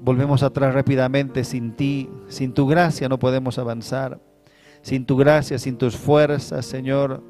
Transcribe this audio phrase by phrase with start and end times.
[0.00, 4.20] volvemos atrás rápidamente sin ti, sin tu gracia no podemos avanzar,
[4.82, 7.22] sin tu gracia, sin tus fuerzas, Señor,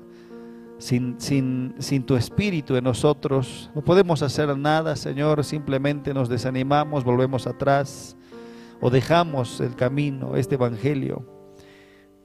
[0.78, 7.04] sin, sin, sin tu espíritu en nosotros, no podemos hacer nada, Señor, simplemente nos desanimamos,
[7.04, 8.16] volvemos atrás
[8.80, 11.24] o dejamos el camino, este Evangelio,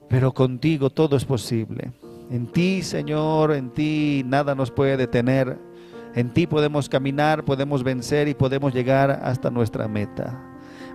[0.08, 1.92] pero contigo todo es posible.
[2.30, 5.67] En ti, Señor, en ti nada nos puede detener.
[6.14, 10.42] En ti podemos caminar, podemos vencer y podemos llegar hasta nuestra meta.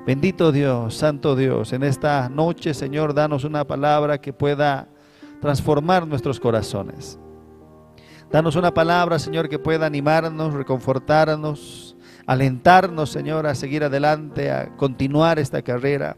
[0.06, 4.90] Bendito Dios, Santo Dios, en esta noche, Señor, danos una palabra que pueda
[5.40, 7.18] transformar nuestros corazones.
[8.30, 11.96] Danos una palabra, Señor, que pueda animarnos, reconfortarnos,
[12.26, 16.18] alentarnos, Señor, a seguir adelante, a continuar esta carrera.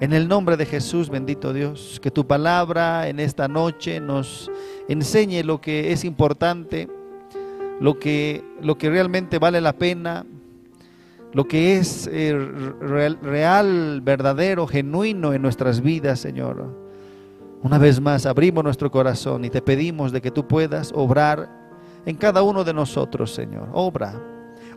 [0.00, 4.50] En el nombre de Jesús, bendito Dios, que tu palabra en esta noche nos
[4.88, 6.88] enseñe lo que es importante,
[7.80, 10.26] lo que, lo que realmente vale la pena,
[11.32, 12.34] lo que es eh,
[12.80, 16.88] real, real, verdadero, genuino en nuestras vidas, Señor.
[17.62, 21.48] Una vez más, abrimos nuestro corazón y te pedimos de que tú puedas obrar
[22.06, 23.68] en cada uno de nosotros, Señor.
[23.72, 24.14] Obra,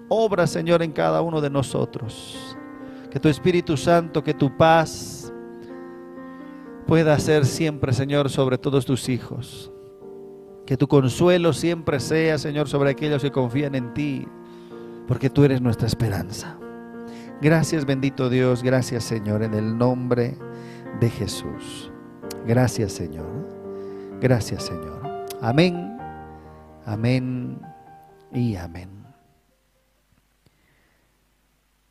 [0.09, 2.57] obra, Señor, en cada uno de nosotros.
[3.09, 5.31] Que tu Espíritu Santo, que tu paz
[6.87, 9.71] pueda ser siempre, Señor, sobre todos tus hijos.
[10.65, 14.27] Que tu consuelo siempre sea, Señor, sobre aquellos que confían en ti,
[15.07, 16.57] porque tú eres nuestra esperanza.
[17.41, 20.37] Gracias, bendito Dios, gracias, Señor, en el nombre
[20.99, 21.91] de Jesús.
[22.45, 23.27] Gracias, Señor.
[24.21, 25.25] Gracias, Señor.
[25.41, 25.97] Amén,
[26.85, 27.59] amén
[28.31, 28.89] y amén.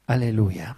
[0.07, 0.77] Aleluya.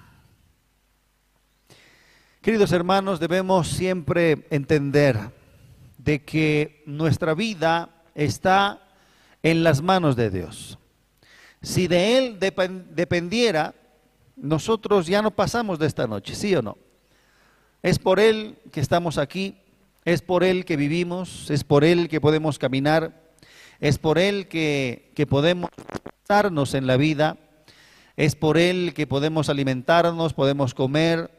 [2.41, 5.17] Queridos hermanos, debemos siempre entender
[6.05, 8.83] de que nuestra vida está
[9.42, 10.78] en las manos de Dios.
[11.61, 13.75] Si de Él dependiera,
[14.36, 16.77] nosotros ya no pasamos de esta noche, ¿sí o no?
[17.83, 19.56] Es por Él que estamos aquí,
[20.05, 23.34] es por Él que vivimos, es por Él que podemos caminar,
[23.78, 25.71] es por Él que, que podemos
[26.21, 27.38] estarnos en la vida,
[28.16, 31.31] es por Él que podemos alimentarnos, podemos comer,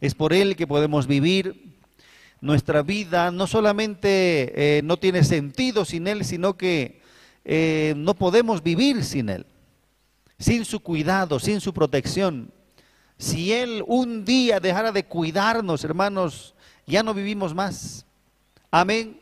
[0.00, 1.69] es por Él que podemos vivir.
[2.40, 7.00] Nuestra vida no solamente eh, no tiene sentido sin Él, sino que
[7.44, 9.46] eh, no podemos vivir sin Él,
[10.38, 12.50] sin su cuidado, sin su protección.
[13.18, 16.54] Si Él un día dejara de cuidarnos, hermanos,
[16.86, 18.06] ya no vivimos más.
[18.70, 19.20] Amén.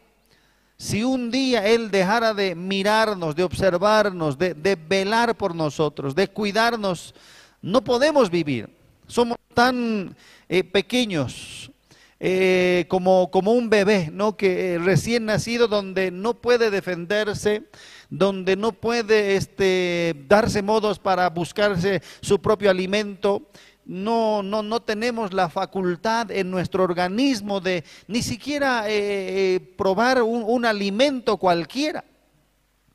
[0.76, 7.16] Si un día Él dejara de mirarnos, de observarnos, de, velar por nosotros, de cuidarnos,
[7.60, 8.70] no podemos vivir.
[9.08, 10.14] Somos tan
[10.48, 11.72] eh, pequeños,
[12.20, 14.36] eh, como, un bebé, ¿no?
[14.36, 17.64] Que eh, recién nacido, donde no puede defenderse,
[18.10, 23.50] donde no puede este, darse modos para buscarse su propio alimento.
[23.84, 28.84] No, no, no tenemos la facultad en nuestro organismo de ni siquiera
[29.78, 32.04] probar un, alimento cualquiera.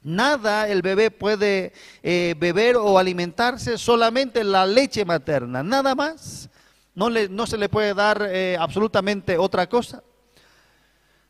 [0.04, 1.72] Nada el bebé puede
[2.04, 6.50] eh, beber o alimentarse, solamente la leche materna, nada más.
[6.96, 10.04] No, le, no se le puede dar eh, absolutamente otra cosa.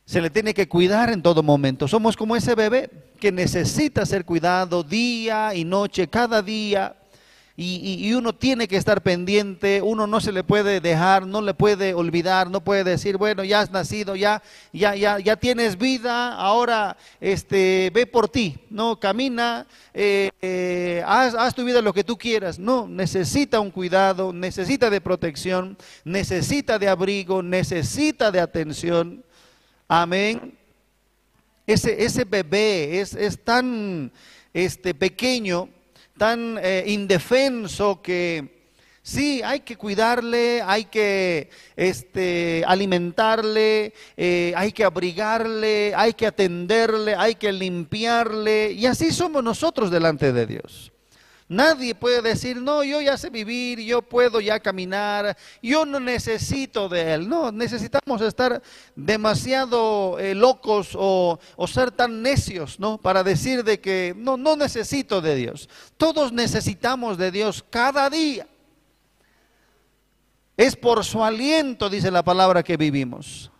[0.05, 1.87] Se le tiene que cuidar en todo momento.
[1.87, 6.97] Somos como ese bebé que necesita ser cuidado día y noche, cada día.
[7.55, 11.93] Y, uno tiene que estar pendiente, uno no se le puede dejar, no le puede
[11.93, 14.41] olvidar, no puede decir, bueno, ya has nacido, ya,
[14.71, 21.35] ya, ya, ya tienes vida, ahora este, ve por ti, no, camina, eh, eh, haz,
[21.35, 22.57] haz tu vida lo que tú quieras.
[22.57, 29.23] No, necesita un cuidado, necesita de protección, necesita de abrigo, necesita de atención.
[29.87, 30.57] Amén.
[31.67, 34.11] Ese, ese bebé es, es tan
[34.55, 35.69] este, pequeño
[36.17, 38.53] tan eh, indefenso que
[39.01, 47.15] sí, hay que cuidarle, hay que este, alimentarle, eh, hay que abrigarle, hay que atenderle,
[47.15, 48.71] hay que limpiarle.
[48.71, 50.92] Y así somos nosotros delante de Dios.
[51.49, 56.87] Nadie puede decir, no, yo ya sé vivir, yo puedo ya caminar, yo no necesito
[56.87, 57.27] de Él.
[57.27, 58.61] No, necesitamos estar
[58.95, 61.37] demasiado eh, locos o,
[61.67, 62.97] ser tan necios, ¿no?
[62.97, 65.69] Para decir de que no, no necesito de Dios.
[65.97, 68.47] Todos necesitamos de Dios cada día.
[70.55, 73.51] Es por su aliento, dice la palabra, que vivimos.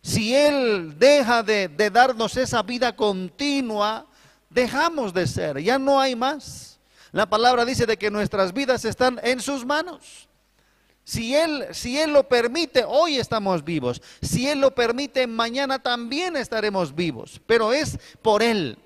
[0.00, 4.06] Si Él deja de, de darnos esa vida continua,
[4.48, 6.75] dejamos de ser, ya no hay más.
[7.12, 10.28] La palabra dice de que nuestras vidas están en sus manos.
[11.04, 14.02] Si él, si él lo permite, hoy estamos vivos.
[14.20, 17.40] Si Él lo permite, mañana también estaremos vivos.
[17.46, 18.76] Pero es por Él.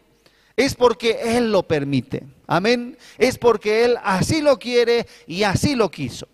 [0.55, 2.25] Es porque Él lo permite.
[2.47, 2.99] Amén.
[3.17, 6.29] Es porque Él así lo quiere y así lo quiso.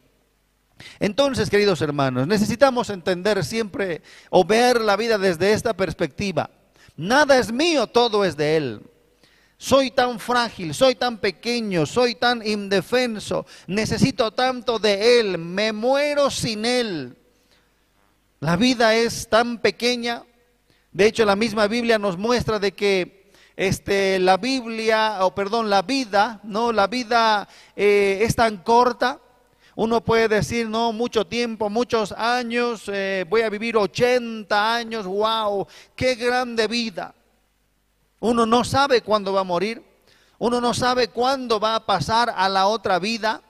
[0.98, 6.50] Entonces, queridos hermanos, necesitamos entender siempre o ver la vida desde esta perspectiva.
[6.96, 8.82] Nada es mío, todo es de Él.
[9.58, 16.30] Soy tan frágil, soy tan pequeño, soy tan indefenso, necesito tanto de Él, me muero
[16.30, 17.16] sin Él.
[18.40, 20.22] La vida es tan pequeña.
[20.92, 25.80] De hecho, la misma Biblia nos muestra de que este, la Biblia, o perdón, la
[25.80, 29.20] vida, no, la vida eh, es tan corta.
[29.74, 35.66] Uno puede decir, no, mucho tiempo, muchos años, eh, voy a vivir 80 años, wow,
[35.94, 37.14] qué grande vida.
[38.26, 39.84] Uno no sabe cuándo va a morir,
[40.38, 43.40] uno no sabe cuándo va a pasar a la otra vida.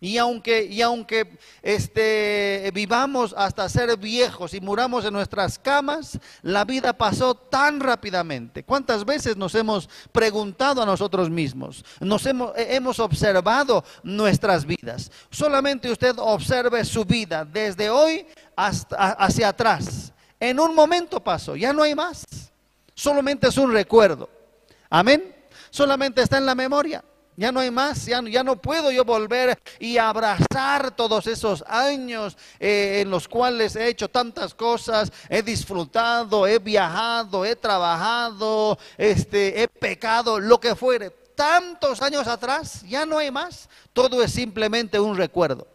[0.00, 6.66] Y aunque, y aunque este, vivamos hasta ser viejos y muramos en nuestras camas, la
[6.66, 8.64] vida pasó tan rápidamente.
[8.64, 11.82] ¿Cuántas veces nos hemos preguntado a nosotros mismos?
[11.98, 15.10] Nos hemos, hemos observado nuestras vidas.
[15.30, 18.26] Solamente usted observe su vida desde hoy
[18.56, 20.12] hasta, hacia atrás.
[20.38, 22.26] En un momento pasó, ya no hay más.
[23.02, 24.30] Solamente es un recuerdo.
[24.88, 25.34] Amén.
[25.70, 27.02] Solamente está en la memoria.
[27.36, 32.36] Ya no hay más, ya, ya, no puedo yo volver y abrazar todos esos años
[32.60, 39.62] eh, en los cuales he hecho tantas cosas, he disfrutado, he viajado, he trabajado, este,
[39.62, 41.10] he pecado, lo que fuere.
[41.34, 43.68] Tantos años atrás, ya no hay más.
[43.92, 45.71] Todo es simplemente un recuerdo.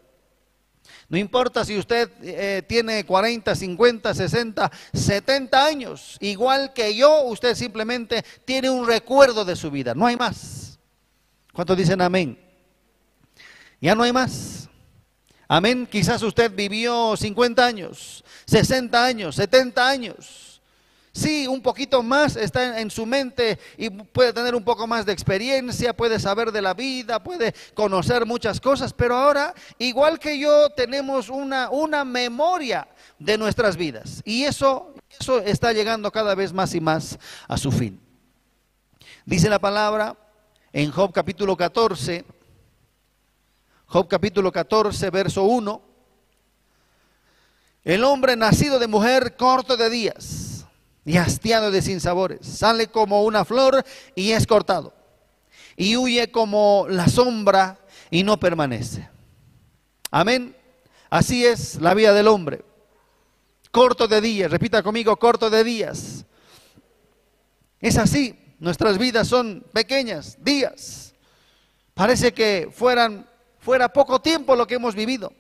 [1.10, 7.56] No importa si usted eh, tiene 40, 50, 60, 70 años, igual que yo, usted
[7.56, 10.80] simplemente tiene un recuerdo de su vida, no hay más.
[11.54, 12.38] ¿Cuántos dicen amén?
[13.80, 14.70] Ya no hay más.
[15.48, 15.88] Amén.
[15.90, 20.47] Quizás usted vivió 50 años, 60 años, 70 años.
[21.18, 25.14] Sí, un poquito más está en, su mente y puede tener un poco más de
[25.14, 30.70] experiencia, puede saber de la vida, puede conocer muchas cosas, pero ahora, igual que yo,
[30.70, 32.88] tenemos una, una memoria
[33.18, 34.22] de nuestras vidas.
[34.26, 37.18] Y eso, eso está llegando cada vez más y más
[37.48, 38.00] a su fin.
[39.26, 40.16] Dice la palabra
[40.72, 42.26] en Job capítulo 14,
[43.88, 45.82] Job capítulo 14, verso 1.
[47.86, 50.47] El hombre nacido de mujer corto de días
[51.08, 52.46] y hastiado de sinsabores.
[52.46, 53.84] Sale como una flor
[54.14, 54.94] y es cortado.
[55.78, 57.80] Y huye como la sombra
[58.12, 59.08] y no permanece.
[60.12, 60.54] Amén.
[61.10, 62.62] Así es la vida del hombre.
[63.72, 66.26] Corto de días, repita conmigo, corto de días.
[67.80, 71.14] Es así, nuestras vidas son pequeñas, días.
[71.94, 73.26] Parece que fueran
[73.60, 75.32] fuera poco tiempo lo que hemos vivido.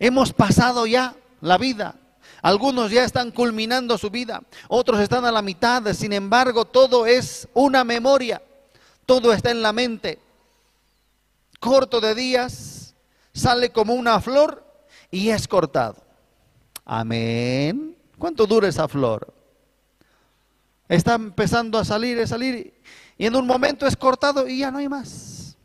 [0.00, 1.94] Hemos pasado ya la vida
[2.42, 7.48] algunos ya están culminando su vida, otros están a la mitad, sin embargo todo es
[7.54, 8.42] una memoria,
[9.06, 10.18] todo está en la mente.
[11.58, 12.94] Corto de días,
[13.32, 14.64] sale como una flor
[15.10, 15.96] y es cortado.
[16.84, 17.96] Amén.
[18.18, 19.32] ¿Cuánto dura esa flor?
[20.88, 22.74] Está empezando a salir, a salir
[23.18, 25.56] y en un momento es cortado y ya no hay más.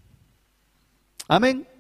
[1.28, 1.75] Amén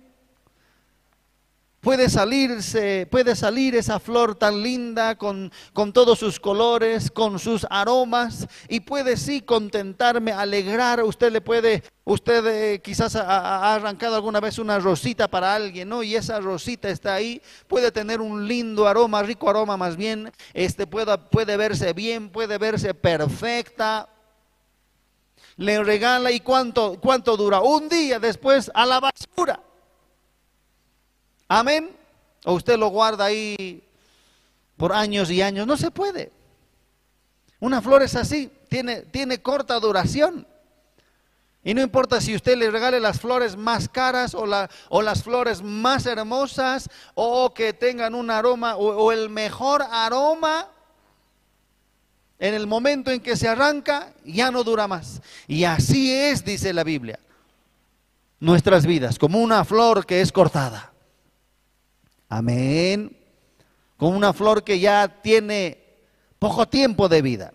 [1.85, 7.67] puede salirse, puede salir esa flor tan linda con, con todos sus colores, con sus
[7.69, 11.03] aromas y puede sí contentarme, alegrar.
[11.03, 16.01] Usted le puede, usted eh, quizás ha, arrancado alguna vez una rosita para alguien, ¿no?
[16.01, 20.87] Y esa rosita está ahí, puede tener un lindo aroma, rico aroma más bien, este
[20.87, 24.09] puede, puede verse bien, puede verse perfecta,
[25.57, 27.61] le regala y cuánto, cuánto dura.
[27.61, 29.59] Un día después a la basura.
[31.47, 31.95] Amén.
[32.43, 33.83] O usted lo guarda ahí
[34.77, 35.65] por años y años.
[35.67, 36.31] No se puede.
[37.59, 40.45] Una flor es así, tiene, tiene corta duración.
[41.63, 45.23] Y no importa si usted le regale las flores más caras o, la, o las
[45.23, 50.67] flores más hermosas o que tengan un aroma o, el mejor aroma,
[52.37, 55.23] en el momento en que se arranca ya no dura más.
[55.47, 57.17] Y así es, dice la Biblia,
[58.39, 60.91] nuestras vidas, como una flor que es cortada.
[62.29, 63.15] Amén.
[63.97, 65.85] Con una flor que ya tiene
[66.39, 67.53] poco tiempo de vida.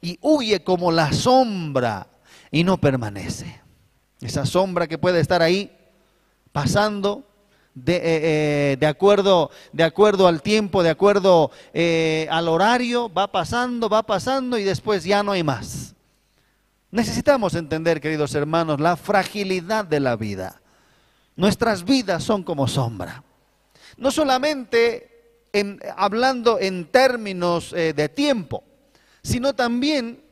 [0.00, 2.06] Y huye como la sombra
[2.50, 3.60] y no permanece.
[4.20, 5.70] Esa sombra que puede estar ahí
[6.52, 7.24] pasando
[7.74, 13.30] de, eh, eh, de, acuerdo, de acuerdo al tiempo, de acuerdo eh, al horario, va
[13.30, 15.94] pasando, va pasando y después ya no hay más.
[16.90, 20.60] Necesitamos entender, queridos hermanos, la fragilidad de la vida.
[21.36, 23.22] Nuestras vidas son como sombra
[23.98, 25.08] no solamente
[25.52, 28.62] en, hablando en términos eh, de tiempo,
[29.22, 30.22] sino también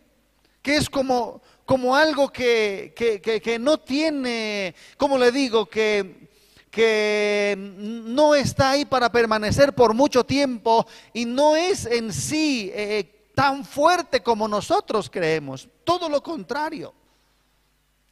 [0.62, 6.28] que es como, como algo que, que, no tiene, como le digo, que,
[6.70, 13.30] que no está ahí para permanecer por mucho tiempo y no es en sí eh,
[13.34, 15.68] tan fuerte como nosotros creemos.
[15.84, 16.92] Todo lo contrario.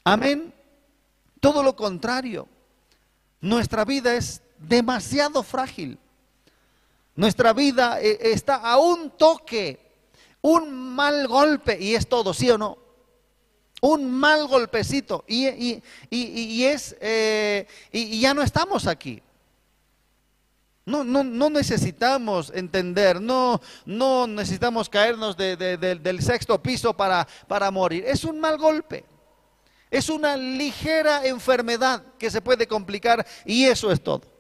[0.05, 0.53] Amén.
[1.41, 2.47] Todo lo contrario.
[3.41, 5.99] Nuestra vida es demasiado frágil.
[7.17, 9.79] Nuestra vida eh, está a un toque,
[10.43, 12.79] un mal golpe y es todo, ¿sí o no?
[13.81, 15.47] Un mal golpecito y,
[16.65, 19.23] es eh, y, ya no estamos aquí.
[20.87, 28.05] No, no, no, necesitamos entender, no, no necesitamos caernos del sexto piso para, para morir.
[28.07, 29.05] Es un mal golpe.
[29.91, 34.34] Es una ligera enfermedad que se puede complicar y eso es todo.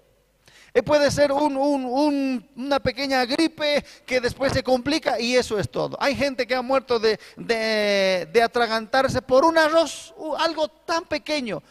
[0.76, 5.96] Eh, puede ser una pequeña gripe que después se complica y eso es todo.
[6.00, 11.62] Hay gente que ha muerto de, atragantarse por un arroz, algo tan pequeño.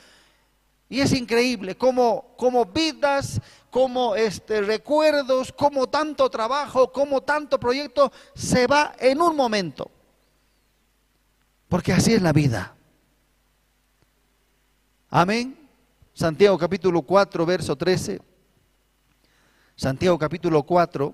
[0.88, 2.34] Y es increíble cómo,
[2.74, 9.92] vidas, como este, recuerdos, como tanto trabajo, como tanto proyecto se va en un momento.
[11.68, 12.74] Porque así es la vida.
[15.10, 15.58] Amén.
[16.14, 18.33] Santiago capítulo 4, verso 13.
[19.76, 21.14] Santiago capítulo 4,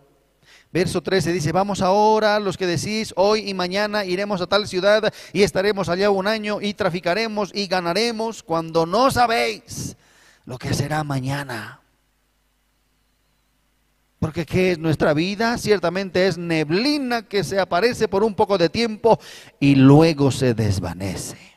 [0.72, 5.14] verso 13 dice, vamos ahora los que decís, hoy y mañana iremos a tal ciudad
[5.32, 9.96] y estaremos allá un año y traficaremos y ganaremos cuando no sabéis
[10.46, 11.80] lo que será mañana.
[14.20, 15.58] Porque ¿qué es nuestra vida?
[15.58, 19.18] Ciertamente es neblina que se aparece por un poco de tiempo
[19.62, 21.49] y luego se desvanece.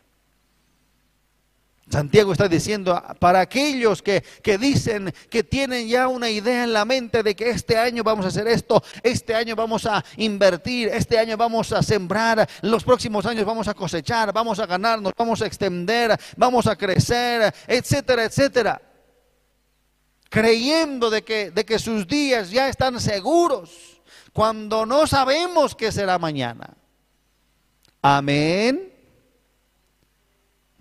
[1.92, 4.24] Santiago está diciendo para aquellos que,
[4.58, 8.28] dicen que tienen ya una idea en la mente de que este año vamos a
[8.28, 13.44] hacer esto, este año vamos a invertir, este año vamos a sembrar, los próximos años
[13.44, 18.80] vamos a cosechar, vamos a ganarnos, vamos a extender, vamos a crecer, etcétera, etcétera.
[20.30, 24.00] Creyendo de que, de que sus días ya están seguros
[24.32, 26.70] cuando no sabemos qué será mañana.
[28.00, 28.91] Amén.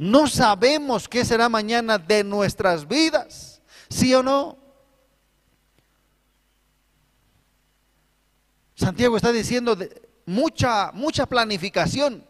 [0.01, 4.57] No sabemos qué será mañana de nuestras vidas, ¿sí o no?
[8.73, 9.77] Santiago está diciendo
[10.25, 12.25] mucha, mucha planificación.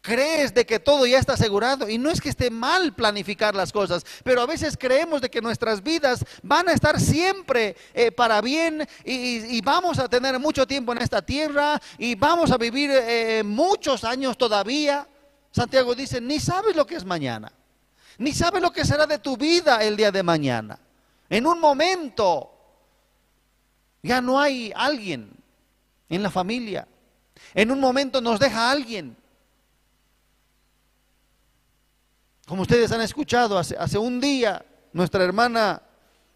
[0.00, 3.72] Crees de que todo ya está asegurado y no es que esté mal planificar las
[3.72, 8.40] cosas, pero a veces creemos de que nuestras vidas van a estar siempre eh, para
[8.40, 13.42] bien y, vamos a tener mucho tiempo en esta tierra y vamos a vivir eh,
[13.44, 15.04] muchos años todavía.
[15.50, 17.52] Santiago dice, ni sabes lo que es mañana,
[18.18, 20.78] ni sabes lo que será de tu vida el día de mañana.
[21.30, 22.50] En un momento
[24.02, 25.30] ya no hay alguien
[26.08, 26.86] en la familia.
[27.54, 29.16] En un momento nos deja alguien.
[32.46, 35.82] Como ustedes han escuchado, hace, hace un día nuestra hermana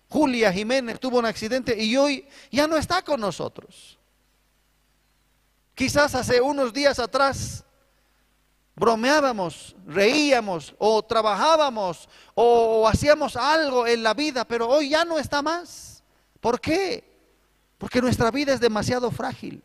[0.08, 3.98] Julia Jiménez tuvo un accidente y hoy ya no está con nosotros.
[5.74, 7.64] Quizás hace unos días atrás
[8.74, 15.42] bromeábamos, reíamos o trabajábamos o, hacíamos algo en la vida, pero hoy ya no está
[15.42, 16.02] más.
[16.40, 17.04] ¿Por qué?
[17.78, 19.62] Porque nuestra vida es demasiado frágil.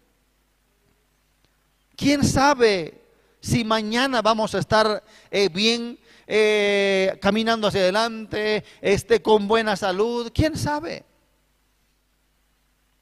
[1.95, 3.01] ¿Quién sabe
[3.39, 5.97] si mañana vamos a estar eh, bien
[6.27, 10.31] eh, caminando hacia adelante, este, con buena salud?
[10.33, 11.05] ¿Quién sabe?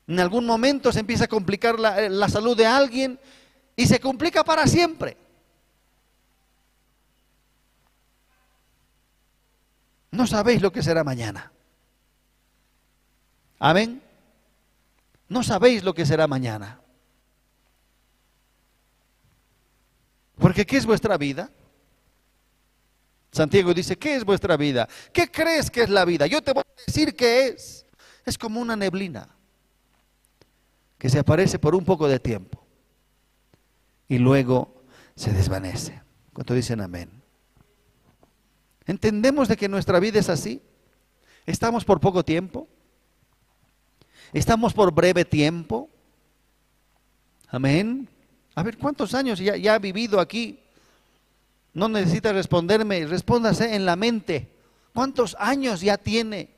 [0.08, 3.20] En algún momento se empieza a complicar la, la salud de alguien
[3.76, 5.18] y se complica para siempre.
[10.16, 11.52] No sabéis lo que será mañana.
[13.60, 14.02] Amén.
[15.28, 16.80] No sabéis lo que será mañana.
[20.38, 21.50] Porque ¿qué es vuestra vida?
[23.32, 24.88] Santiago dice, ¿qué es vuestra vida?
[25.12, 26.28] ¿Qué crees que es la vida?
[26.28, 27.86] Yo te voy a decir qué es.
[28.26, 29.28] Es como una neblina
[30.98, 32.66] que se aparece por un poco de tiempo
[34.08, 34.84] y luego
[35.16, 36.02] se desvanece.
[36.32, 37.25] ¿Cuánto dicen amén?
[38.86, 40.62] ¿Entendemos de que nuestra vida es así?
[41.46, 42.68] ¿Estamos por poco tiempo?
[44.34, 45.90] ¿Estamos por breve tiempo?
[47.48, 48.08] Amén.
[48.54, 50.60] A ver, ¿cuántos años ya, ha vivido aquí?
[51.74, 54.50] No necesita responderme, respóndase en la mente.
[54.94, 56.56] ¿Cuántos años ya tiene?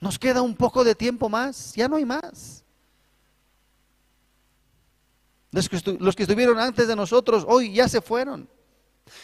[0.00, 2.64] Nos queda un poco de tiempo más, ya no hay más.
[5.52, 8.48] Los que, los que estuvieron antes de nosotros hoy ya se fueron.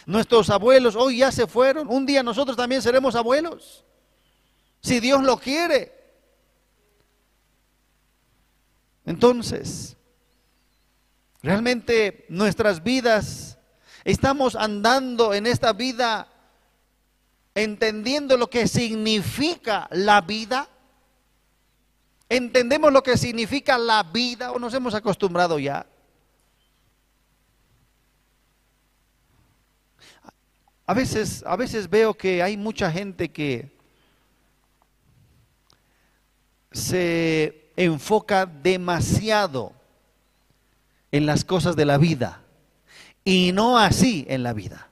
[0.05, 1.87] Nuestros abuelos hoy ya se fueron.
[1.89, 3.85] Un día nosotros también seremos abuelos.
[4.81, 5.93] Si Dios lo quiere.
[9.05, 9.97] Entonces,
[11.41, 13.57] realmente nuestras vidas,
[14.03, 16.27] estamos andando en esta vida
[17.63, 20.69] entendiendo lo que significa la vida?
[22.29, 25.85] ¿Entendemos lo que significa la vida o nos hemos acostumbrado ya?
[30.89, 33.69] A veces, a veces veo que hay mucha gente que
[36.71, 39.71] se enfoca demasiado
[41.11, 42.41] en las cosas de la vida
[43.23, 44.89] y no así en la vida.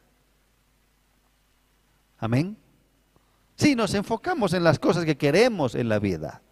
[2.19, 2.57] Amén.
[3.55, 6.43] Sí, nos enfocamos en las cosas que queremos en la vida.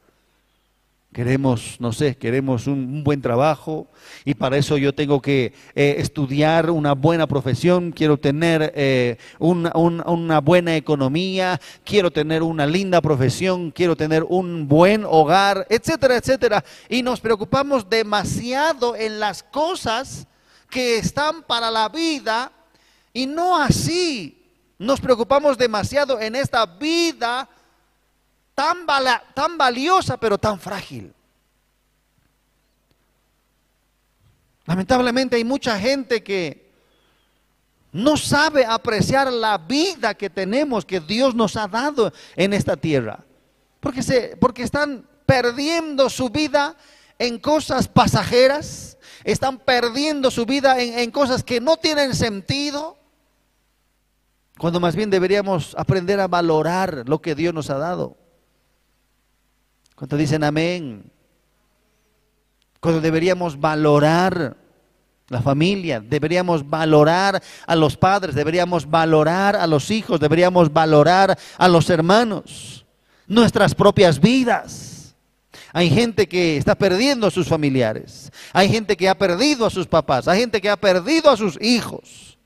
[1.16, 3.88] Queremos, no sé, queremos un, buen trabajo
[4.26, 10.42] y para eso yo tengo que eh, estudiar una buena profesión, quiero tener eh, una
[10.42, 16.66] buena economía, quiero tener una linda profesión, quiero tener un buen hogar, etcétera, etcétera.
[16.90, 20.28] Y nos preocupamos demasiado en las cosas
[20.70, 22.52] que están para la vida
[23.14, 24.44] y no así.
[24.78, 27.48] Nos preocupamos demasiado en esta vida
[28.56, 31.14] tan, valiosa pero tan frágil.
[34.66, 36.72] Lamentablemente hay mucha gente que
[37.92, 43.24] no sabe apreciar la vida que tenemos, que Dios nos ha dado en esta tierra.
[43.80, 46.76] Porque, se, porque están perdiendo su vida
[47.20, 52.98] en cosas pasajeras, están perdiendo su vida en cosas que no tienen sentido,
[54.58, 58.18] cuando más bien deberíamos aprender a valorar lo que Dios nos ha dado.
[59.96, 61.10] Cuando dicen amén.
[62.80, 64.58] Cuando deberíamos valorar
[65.30, 71.68] la familia, deberíamos valorar a los padres, deberíamos valorar a los hijos, deberíamos valorar a
[71.68, 72.86] los hermanos,
[73.26, 75.16] nuestras propias vidas.
[75.74, 79.88] Hay gente que está perdiendo a sus familiares, hay gente que ha perdido a sus
[79.88, 82.38] papás, hay gente que ha perdido a sus hijos.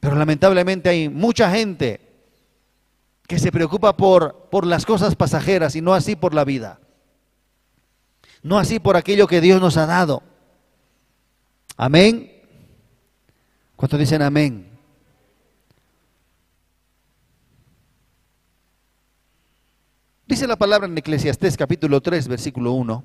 [0.00, 2.09] Pero lamentablemente hay mucha gente
[3.30, 6.80] que se preocupa por, por las cosas pasajeras y no así por la vida.
[8.42, 10.24] No así por aquello que Dios nos ha dado.
[11.76, 12.28] Amén.
[13.76, 14.68] ¿Cuántos dicen amén?
[20.26, 23.04] Dice la palabra en Eclesiastés capítulo 3, versículo 1.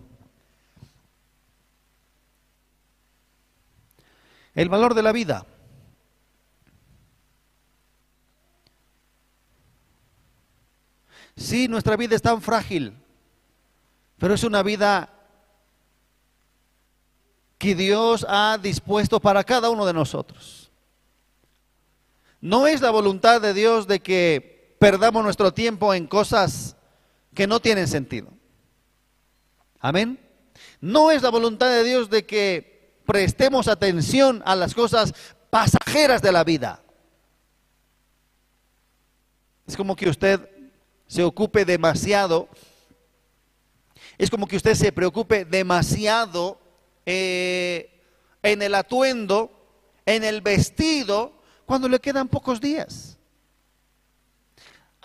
[4.56, 5.46] El valor de la vida.
[11.36, 12.94] Sí, nuestra vida es tan frágil,
[14.18, 15.12] pero es una vida
[17.58, 20.72] que Dios ha dispuesto para cada uno de nosotros.
[22.40, 26.76] No es la voluntad de Dios de que perdamos nuestro tiempo en cosas
[27.34, 28.30] que no tienen sentido.
[29.80, 30.20] Amén.
[30.80, 35.14] No es la voluntad de Dios de que prestemos atención a las cosas
[35.50, 36.82] pasajeras de la vida.
[39.68, 40.50] Es como que usted
[41.08, 42.48] se ocupe demasiado,
[44.18, 46.60] es como que usted se preocupe demasiado
[47.06, 48.02] eh,
[48.42, 49.52] en el atuendo,
[50.06, 51.34] en el vestido,
[51.66, 53.18] cuando le quedan pocos días.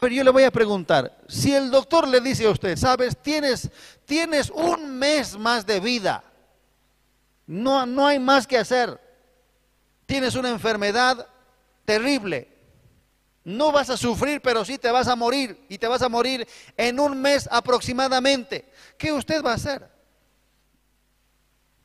[0.00, 3.70] Pero yo le voy a preguntar, si el doctor le dice a usted, sabes, tienes,
[4.06, 6.24] tienes un mes más de vida,
[7.46, 8.98] no, no hay más que hacer,
[10.06, 11.26] tienes una enfermedad
[11.84, 12.48] terrible,
[13.56, 15.64] no vas a sufrir, pero sí te vas a morir.
[15.68, 18.70] Y te vas a morir en un mes aproximadamente.
[18.96, 19.88] ¿Qué usted va a hacer?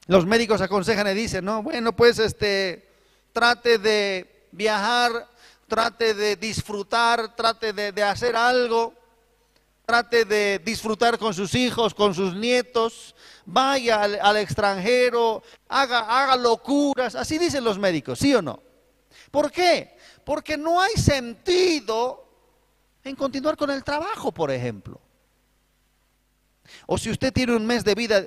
[0.07, 2.87] Los médicos aconsejan y dicen, no, bueno, pues este,
[3.33, 5.27] trate de viajar,
[5.67, 8.93] trate de disfrutar, trate de, hacer algo,
[9.85, 16.35] trate de disfrutar con sus hijos, con sus nietos, vaya al, al extranjero, haga, haga
[16.35, 18.61] locuras, así dicen los médicos, ¿sí o no?
[19.31, 19.94] ¿Por qué?
[20.25, 22.25] Porque no hay sentido
[23.03, 24.99] en continuar con el trabajo, por ejemplo.
[26.87, 28.25] O si usted tiene un mes de vida,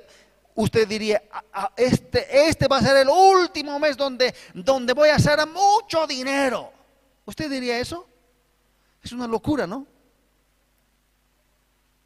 [0.55, 5.09] usted diría, ah, ah, este, este va a ser el último mes donde, donde voy
[5.09, 6.71] a hacer mucho dinero.
[7.25, 8.07] ¿Usted diría eso?
[9.03, 9.85] Es una locura, ¿no?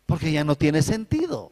[0.07, 1.51] Porque ya no tiene sentido.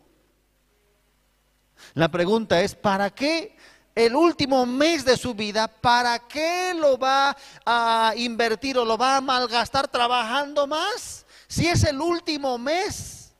[1.94, 3.56] La pregunta es, ¿para qué
[3.96, 9.18] el último mes de su vida, ¿para qué lo va a invertir o lo va
[9.18, 11.26] a malgastar trabajando más?
[11.48, 13.34] Si es el último mes.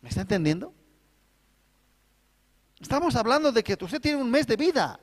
[0.00, 0.72] ¿Me está entendiendo?
[2.80, 4.98] Estamos hablando de que usted tiene un mes de vida.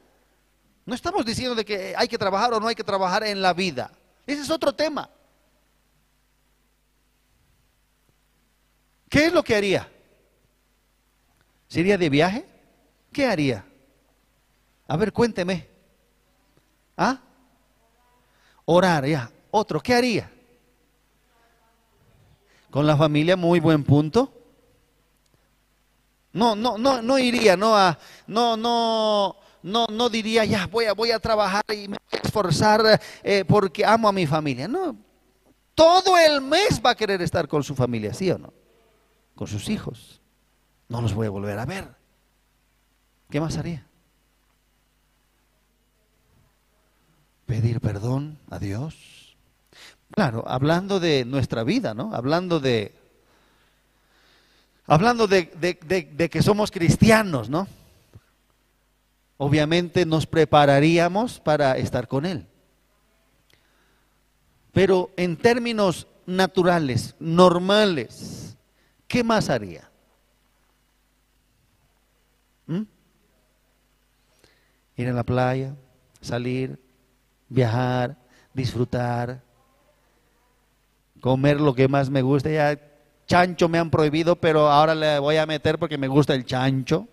[0.86, 3.54] No estamos diciendo de que hay que trabajar o no hay que trabajar en la
[3.54, 3.92] vida.
[4.26, 5.10] Ese es otro tema.
[9.10, 9.90] ¿Qué es lo que haría?
[11.68, 12.53] ¿Sería de viaje?
[13.14, 13.66] ¿Qué haría?
[14.88, 15.70] A ver, cuénteme.
[16.98, 17.20] ¿Ah?
[18.66, 19.32] Orar, ya.
[19.52, 20.32] otro, ¿qué haría?
[22.70, 24.32] Con la familia, muy buen punto.
[26.34, 30.94] No, no, no, no iría, no a, no, no, no, no diría ya voy a,
[30.94, 34.68] voy a trabajar y me voy a esforzar eh, porque amo a mi familia.
[34.68, 34.98] No,
[35.76, 38.52] todo el mes va a querer estar con su familia, ¿sí o no?
[39.36, 40.20] Con sus hijos.
[40.90, 42.03] No los voy a volver a ver.
[43.34, 43.84] ¿Qué más haría?
[47.48, 49.36] Pedir perdón a Dios.
[50.12, 52.14] Claro, hablando de nuestra vida, ¿no?
[52.14, 52.94] Hablando de,
[54.86, 55.50] hablando de,
[56.32, 57.68] que somos cristianos, ¿no?
[59.38, 62.46] Obviamente nos prepararíamos para estar con Él.
[64.74, 68.56] Pero en términos naturales, normales,
[69.08, 69.90] ¿qué más haría?
[72.68, 72.84] ¿Mm?
[74.96, 75.76] Ir a la playa,
[76.22, 76.80] salir,
[77.50, 78.18] viajar,
[78.54, 79.42] disfrutar,
[81.20, 82.50] comer lo que más me gusta.
[82.50, 82.80] Ya
[83.26, 87.08] chancho me han prohibido, pero ahora le voy a meter porque me gusta el chancho.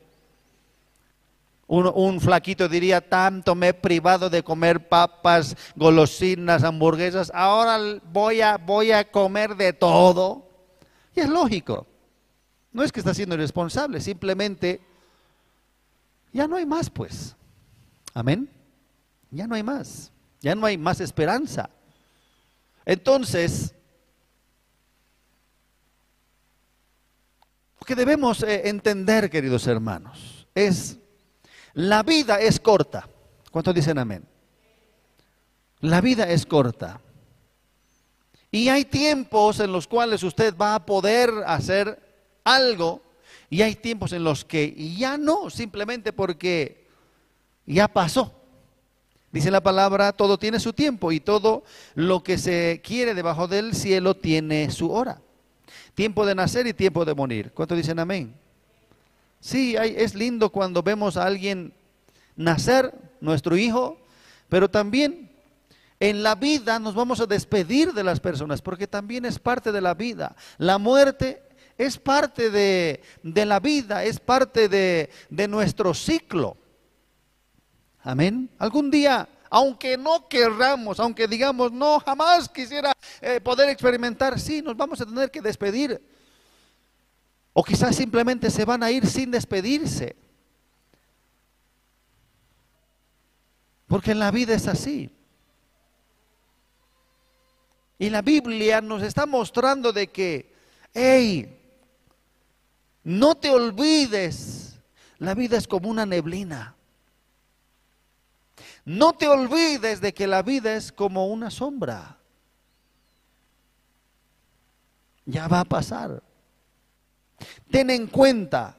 [1.73, 7.79] Un, flaquito diría, tanto me he privado de comer papas, golosinas, hamburguesas, ahora
[8.13, 10.49] voy a, voy a comer de todo.
[11.15, 11.87] Y es lógico.
[12.73, 14.81] No es que está siendo irresponsable, simplemente
[16.33, 17.37] ya no hay más, pues.
[18.15, 18.49] Amén.
[19.31, 20.11] Ya no hay más.
[20.41, 21.71] Ya no hay más esperanza.
[22.85, 23.75] Entonces,
[27.79, 30.97] lo que debemos eh, entender, queridos hermanos, es
[31.75, 33.09] la vida es corta.
[33.51, 34.25] ¿Cuántos dicen amén?
[35.81, 37.01] La vida es corta.
[38.51, 42.01] Y hay tiempos en los cuales usted va a poder hacer
[42.43, 43.03] algo
[43.49, 46.80] y hay tiempos en los que ya no, simplemente porque
[47.67, 48.33] ya pasó.
[49.33, 51.63] Dice la palabra, todo tiene su tiempo y todo
[51.95, 55.21] lo que se quiere debajo del cielo tiene su hora.
[55.95, 57.53] Tiempo de nacer y tiempo de morir.
[57.53, 58.35] ¿Cuántos dicen amén?
[59.41, 61.73] Sí, es lindo cuando vemos a alguien
[62.37, 63.99] nacer, nuestro hijo,
[64.49, 65.31] pero también
[66.01, 69.81] en la vida nos vamos a despedir de las personas, porque también es parte de
[69.83, 70.35] la vida.
[70.57, 71.43] La muerte
[71.77, 76.57] es parte de, la vida, es parte de, nuestro ciclo.
[78.03, 78.49] Amén.
[78.59, 84.77] Algún día, aunque no querramos, aunque digamos, no, jamás quisiera eh, poder experimentar, sí, nos
[84.77, 86.01] vamos a tener que despedir
[87.53, 90.17] o quizás simplemente se van a ir sin despedirse.
[93.87, 95.11] Porque en la vida es así.
[97.99, 100.55] Y la Biblia nos está mostrando de que,
[100.95, 101.59] hey,
[103.03, 104.79] no te olvides,
[105.19, 106.77] la vida es como una neblina.
[108.91, 112.19] No te olvides de que la vida es como una sombra.
[115.25, 116.25] Ya va a pasar.
[117.71, 118.77] Ten en cuenta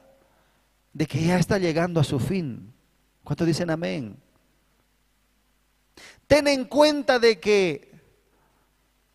[0.92, 2.74] de que ya está llegando a su fin.
[3.24, 4.20] ¿Cuántos dicen amén?
[6.26, 7.98] Ten en cuenta de que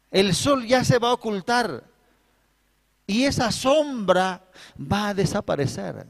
[0.09, 1.83] el sol ya se va a ocultar
[3.05, 6.07] y esa sombra va a desaparecer.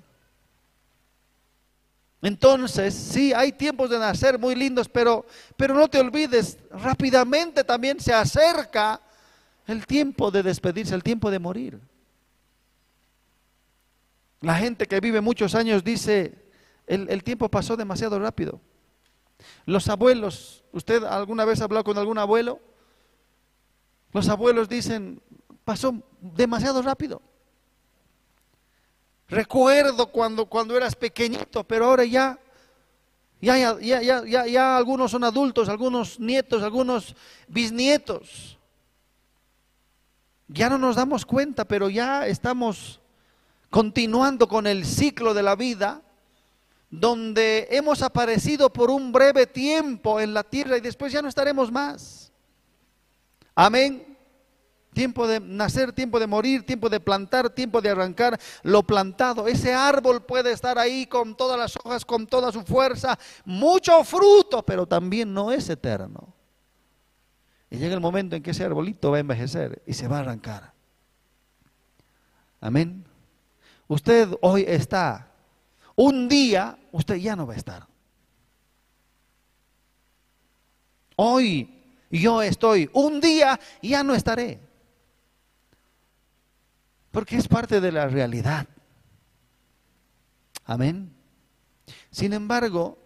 [2.27, 8.01] Entonces, sí, hay tiempos de nacer muy lindos, pero, pero no te olvides, rápidamente también
[8.01, 8.99] se acerca
[9.65, 11.79] el tiempo de despedirse, el tiempo de morir.
[14.41, 16.51] La gente que vive muchos años dice,
[16.85, 18.59] el, tiempo pasó demasiado rápido.
[19.65, 22.59] Los abuelos, ¿usted alguna vez ha hablado con algún abuelo?
[24.11, 25.21] Los abuelos dicen,
[25.63, 27.21] pasó demasiado rápido.
[29.29, 32.39] Recuerdo cuando, cuando eras pequeñito, pero ahora ya,
[33.41, 37.15] ya, ya, ya, ya, ya algunos son adultos, algunos nietos, algunos
[37.47, 38.57] bisnietos.
[40.47, 43.01] Ya no nos damos cuenta, pero ya estamos
[43.69, 46.01] continuando con el ciclo de la vida,
[46.89, 51.69] donde hemos aparecido por un breve tiempo en la tierra y después ya no estaremos
[51.69, 52.31] más.
[53.53, 54.16] Amén.
[54.97, 59.47] Tiempo de nacer, tiempo de morir, tiempo de plantar, tiempo de arrancar lo plantado.
[59.47, 64.65] Ese árbol puede estar ahí con todas las hojas, con toda su fuerza, mucho fruto,
[64.65, 66.33] pero también no es eterno.
[67.69, 70.21] Y llega el momento en que ese arbolito va a envejecer y se va a
[70.21, 70.73] arrancar.
[72.59, 73.05] Amén.
[73.87, 75.31] Usted hoy está.
[75.93, 77.85] Un día usted ya no va a estar.
[81.15, 82.89] Hoy yo estoy.
[82.93, 84.65] Un día ya no estaré.
[87.17, 88.67] Porque es parte de la realidad.
[90.65, 91.11] Amén.
[92.11, 92.99] Sin embargo,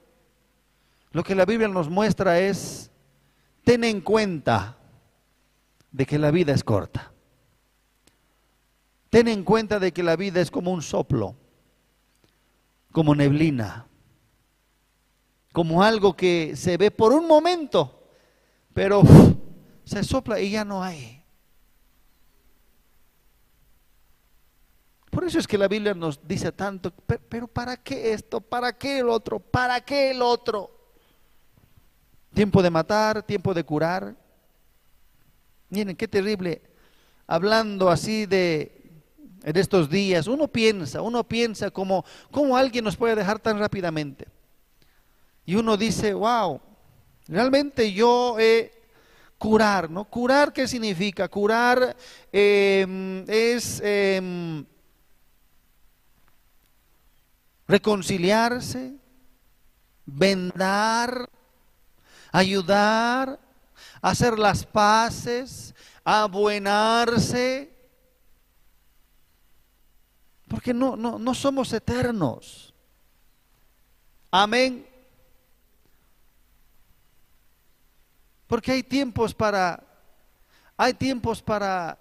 [1.12, 2.92] lo que la Biblia nos muestra es,
[3.64, 4.78] ten en cuenta
[5.94, 7.14] de que la vida es corta.
[9.10, 11.38] Ten en cuenta de que la vida es como un soplo,
[12.92, 13.88] como neblina,
[15.54, 18.10] como algo que se ve por un momento,
[18.74, 19.04] pero
[19.86, 21.21] se sopla y ya no hay.
[25.12, 26.92] Por eso es que la Biblia nos dice tanto,
[27.30, 28.40] pero ¿para qué esto?
[28.40, 29.40] ¿Para qué el otro?
[29.40, 30.72] ¿Para qué el otro?
[32.34, 34.16] Tiempo de matar, tiempo de curar.
[35.70, 36.62] Miren, qué terrible.
[37.28, 38.82] Hablando así de
[39.44, 44.28] en estos días, uno piensa, uno piensa como, cómo alguien nos puede dejar tan rápidamente.
[45.46, 46.62] Y uno dice, wow,
[47.28, 48.72] realmente yo he
[49.38, 50.06] curar, ¿no?
[50.06, 51.28] Curar, ¿qué significa?
[51.28, 51.98] Curar
[52.32, 54.64] em, es em,
[57.72, 58.98] reconciliarse,
[60.06, 61.30] vendar,
[62.30, 63.40] ayudar,
[64.02, 67.74] hacer las paces, abuenarse.
[70.50, 72.74] Porque no, no, no somos eternos.
[74.30, 74.86] Amén.
[78.48, 79.82] Porque hay tiempos para,
[80.76, 81.98] hay tiempos para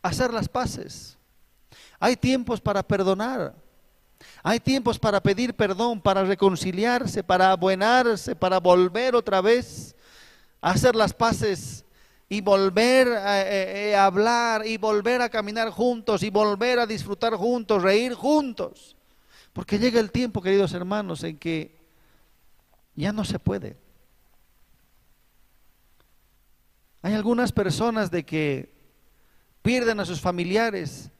[0.00, 1.18] hacer las paces.
[2.00, 3.63] Hay tiempos para perdonar.
[4.46, 9.96] Hay tiempos para pedir perdón, para reconciliarse, para abuenarse, para volver otra vez
[10.60, 11.82] a hacer las paces
[12.28, 16.86] y volver a, eh, eh, a, hablar y volver a caminar juntos y volver a
[16.86, 18.94] disfrutar juntos, reír juntos.
[19.54, 21.74] Porque llega el tiempo, queridos hermanos, en que
[22.94, 23.78] ya no se puede.
[27.00, 28.74] Hay algunas personas de que
[29.62, 31.10] pierden a sus familiares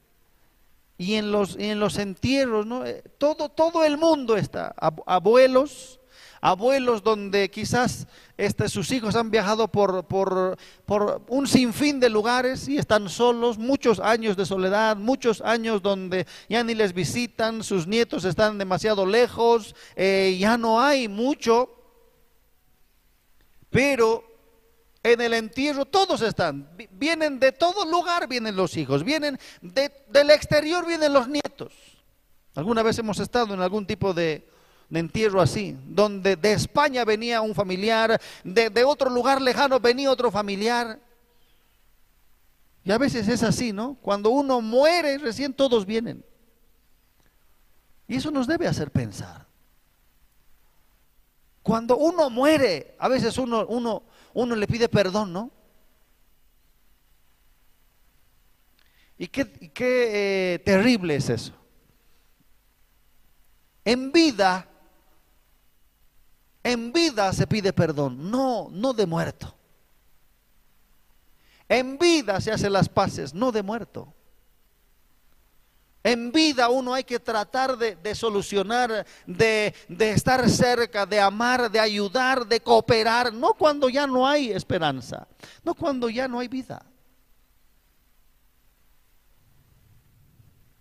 [0.97, 2.87] y en los, en los entierros, ¿no?
[2.87, 4.75] Eh, todo, todo el mundo está,
[5.07, 5.99] abuelos,
[6.41, 12.69] abuelos donde quizás este, sus hijos han viajado por, por, por, un sinfín de lugares
[12.69, 17.87] y están solos, muchos años de soledad, muchos años donde ya ni les visitan, sus
[17.87, 21.71] nietos están demasiado lejos, eh, ya no hay mucho,
[23.71, 24.34] pero
[25.05, 26.67] en el entierro todos están.
[26.93, 31.73] Vienen de todo lugar, vienen los hijos, vienen del exterior, vienen los nietos.
[32.55, 34.49] Alguna vez hemos estado en algún tipo de,
[34.91, 40.31] entierro así, donde de España venía un familiar, de, de otro lugar lejano venía otro
[40.31, 40.99] familiar.
[42.83, 43.99] Y a veces es así, ¿no?
[44.01, 46.25] Cuando uno muere, recién todos vienen.
[48.09, 49.47] Y eso nos debe hacer pensar.
[51.63, 54.03] Cuando uno muere, a veces uno, uno,
[54.35, 55.51] uno le pide perdón, ¿no?
[59.17, 61.53] Y qué, eh, terrible es eso.
[63.85, 64.69] En vida,
[66.63, 69.55] en vida se pide perdón, no, no de muerto.
[71.69, 74.14] En vida se hacen las paces, no de muerto.
[76.07, 82.47] En vida uno hay que tratar de, solucionar, de, estar cerca, de amar, de ayudar,
[82.47, 85.27] de cooperar, no cuando ya no hay esperanza,
[85.65, 86.85] no cuando ya no hay vida.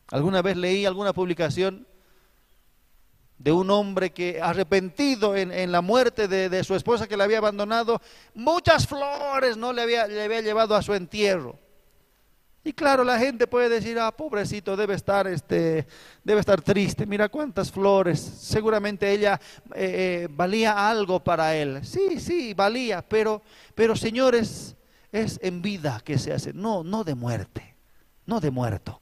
[0.10, 1.88] Alguna vez leí alguna publicación
[3.38, 8.02] de un hombre que arrepentido en, la muerte de, su esposa que le había abandonado,
[8.34, 11.63] muchas flores no le había llevado a su entierro.
[12.66, 15.86] Y claro, la gente puede decir, ah, pobrecito, debe estar, este,
[16.24, 17.06] debe estar triste.
[17.06, 18.20] Mira cuántas flores.
[18.22, 19.40] Seguramente ella
[19.76, 21.82] eh, eh, valía algo para él.
[21.84, 23.42] Sí, sí, valía, pero,
[23.76, 24.78] pero señores,
[25.12, 27.76] es en vida que se hace, no, no de muerte,
[28.26, 29.02] no de muerto.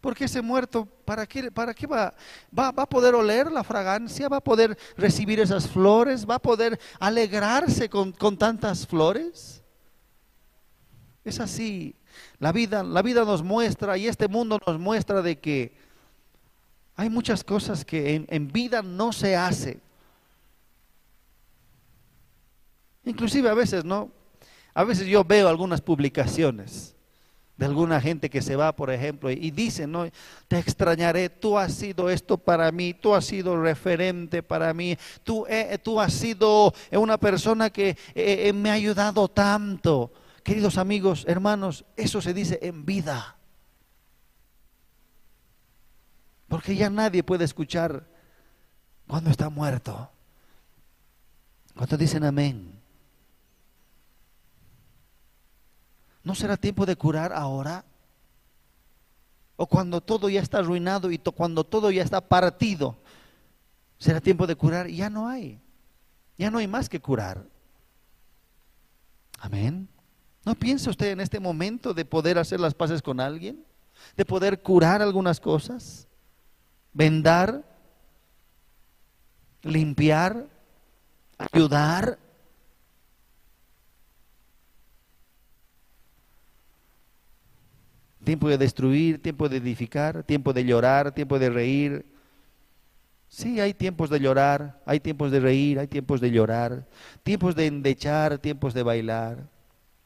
[0.00, 2.14] Porque ese muerto, ¿para qué, para qué va?
[2.56, 2.70] va?
[2.70, 4.28] ¿Va a poder oler la fragancia?
[4.28, 6.24] ¿Va a poder recibir esas flores?
[6.24, 9.57] ¿Va a poder alegrarse con, con tantas flores?
[11.28, 11.94] Es así.
[12.38, 15.76] La vida, la vida nos muestra y este mundo nos muestra de que
[16.96, 19.78] hay muchas cosas que en, vida no se hace.
[23.04, 24.10] Inclusive a veces, ¿no?
[24.72, 26.96] A veces yo veo algunas publicaciones
[27.58, 30.08] de alguna gente que se va, por ejemplo, y dice, ¿no?
[30.46, 35.44] Te extrañaré, tú has sido esto para mí, tú has sido referente para mí, tú,
[35.46, 40.10] eh, tú has sido una persona que eh, eh, me ha ayudado tanto.
[40.42, 43.36] Queridos amigos, hermanos, eso se dice en vida.
[46.48, 48.06] Porque ya nadie puede escuchar
[49.06, 50.10] cuando está muerto.
[51.74, 52.80] Cuando dicen amén.
[56.22, 57.84] ¿No será tiempo de curar ahora?
[59.56, 62.98] O cuando todo ya está arruinado y cuando todo ya está partido,
[63.98, 64.88] será tiempo de curar.
[64.88, 65.60] Ya no hay.
[66.36, 67.44] Ya no hay más que curar.
[69.38, 69.88] Amén.
[70.48, 73.62] ¿No piensa usted en este momento de poder hacer las paces con alguien?
[74.16, 76.08] ¿De poder curar algunas cosas?
[76.94, 77.62] ¿Vendar?
[79.60, 80.46] ¿Limpiar?
[81.36, 82.18] ¿Ayudar?
[88.24, 92.06] Tiempo de destruir, tiempo de edificar, tiempo de llorar, tiempo de reír.
[93.28, 96.86] Sí, hay tiempos de llorar, hay tiempos de reír, hay tiempos de llorar,
[97.22, 99.57] tiempos de endechar, tiempos de bailar.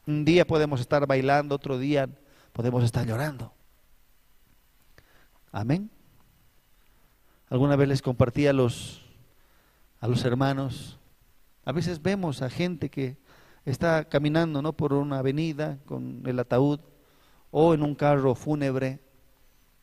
[0.05, 2.09] Un día podemos estar bailando, otro día
[2.51, 3.53] podemos estar llorando.
[5.51, 5.89] Amén.
[7.49, 9.01] Alguna vez les compartí a los,
[9.99, 10.97] a los hermanos,
[11.65, 13.17] a veces vemos a gente que
[13.63, 14.73] está caminando ¿no?
[14.73, 16.79] por una avenida con el ataúd
[17.51, 18.99] o en un carro fúnebre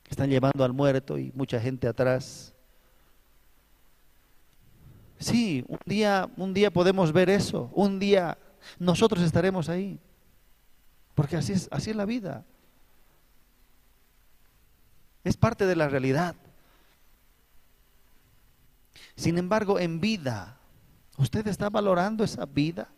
[0.02, 2.52] que están llevando al muerto y mucha gente atrás.
[5.18, 8.37] Sí, un día, un día podemos ver eso, un día
[8.78, 9.98] nosotros estaremos ahí,
[11.14, 12.44] porque así es, así es la vida.
[15.25, 16.35] Es parte de la realidad.
[19.16, 20.57] Sin embargo, en vida,
[21.18, 22.88] ¿usted está valorando esa vida?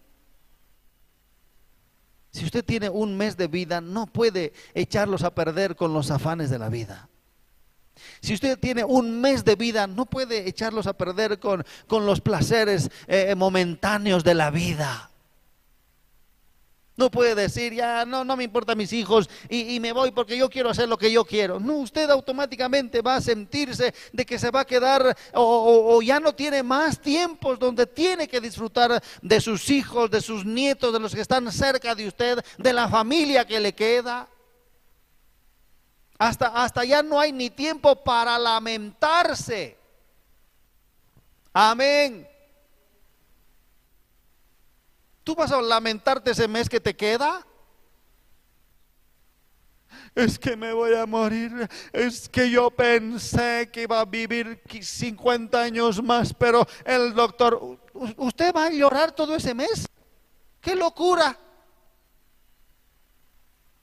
[2.31, 6.49] Si usted tiene un mes de vida, no puede echarlos a perder con los afanes
[6.49, 7.09] de la vida.
[8.21, 12.21] Si usted tiene un mes de vida, no puede echarlos a perder con, con los
[12.21, 15.12] placeres eh, momentáneos de la vida.
[16.95, 20.51] No puede decir, ya no, no me importan mis hijos y, me voy porque yo
[20.51, 21.59] quiero hacer lo que yo quiero.
[21.59, 26.21] No, usted automáticamente va a sentirse de que se va a quedar o, o ya
[26.21, 31.01] no tiene más tiempos donde tiene que disfrutar de sus hijos, de sus nietos, de
[31.01, 34.29] los que están cerca de usted, de la familia que le queda.
[36.19, 39.79] Hasta, hasta ya no hay ni tiempo para lamentarse.
[41.53, 42.29] Amén.
[45.25, 47.47] ¿Tú vas a lamentarte ese mes que te queda?
[50.15, 51.69] Es que me voy a morir.
[51.93, 57.79] Es que yo pensé que iba a vivir 50 años más, pero el doctor,
[58.17, 59.89] ¿usted va a llorar todo ese mes?
[60.61, 61.39] ¡Qué locura!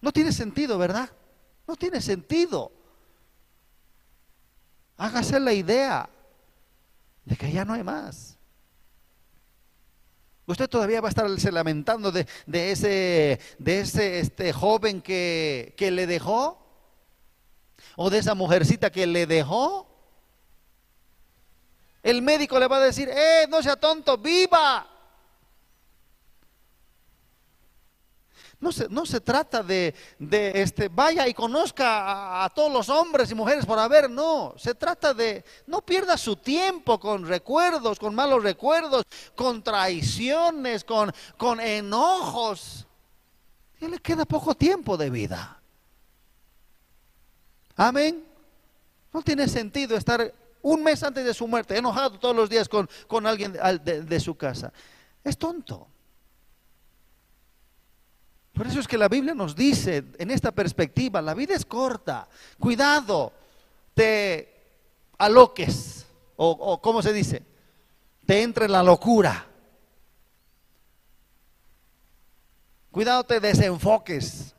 [0.01, 1.09] No tiene sentido, ¿verdad?
[1.67, 2.71] No tiene sentido.
[4.97, 6.09] Hágase la idea
[7.25, 8.38] de que ya no hay más.
[10.49, 16.07] Usted todavía va a estarse lamentando de, ese, de ese este, joven que, que le
[16.07, 16.57] dejó.
[17.95, 19.87] O de esa mujercita que le dejó.
[22.01, 24.88] El médico le va a decir, eh, no sea tonto, viva.
[28.59, 29.95] No se, no se trata de,
[30.53, 34.53] este, vaya y conozca a, todos los hombres y mujeres por haber, no.
[34.57, 41.13] Se trata de, no pierda su tiempo con recuerdos, con malos recuerdos, con traiciones, con,
[41.37, 42.85] con enojos.
[43.79, 45.61] Y le queda poco tiempo de vida.
[47.77, 48.25] Amén.
[49.13, 52.89] No tiene sentido estar un mes antes de su muerte enojado todos los días con,
[53.07, 54.73] con alguien de su casa.
[55.23, 55.87] Es tonto.
[58.59, 62.27] Por eso es que la Biblia nos dice en esta perspectiva, la vida es corta,
[62.59, 63.31] cuidado,
[63.93, 64.53] te
[65.17, 67.41] aloques, o, ¿cómo se dice?
[68.25, 69.47] Te entre la locura.
[72.91, 74.53] Cuidado te desenfoques,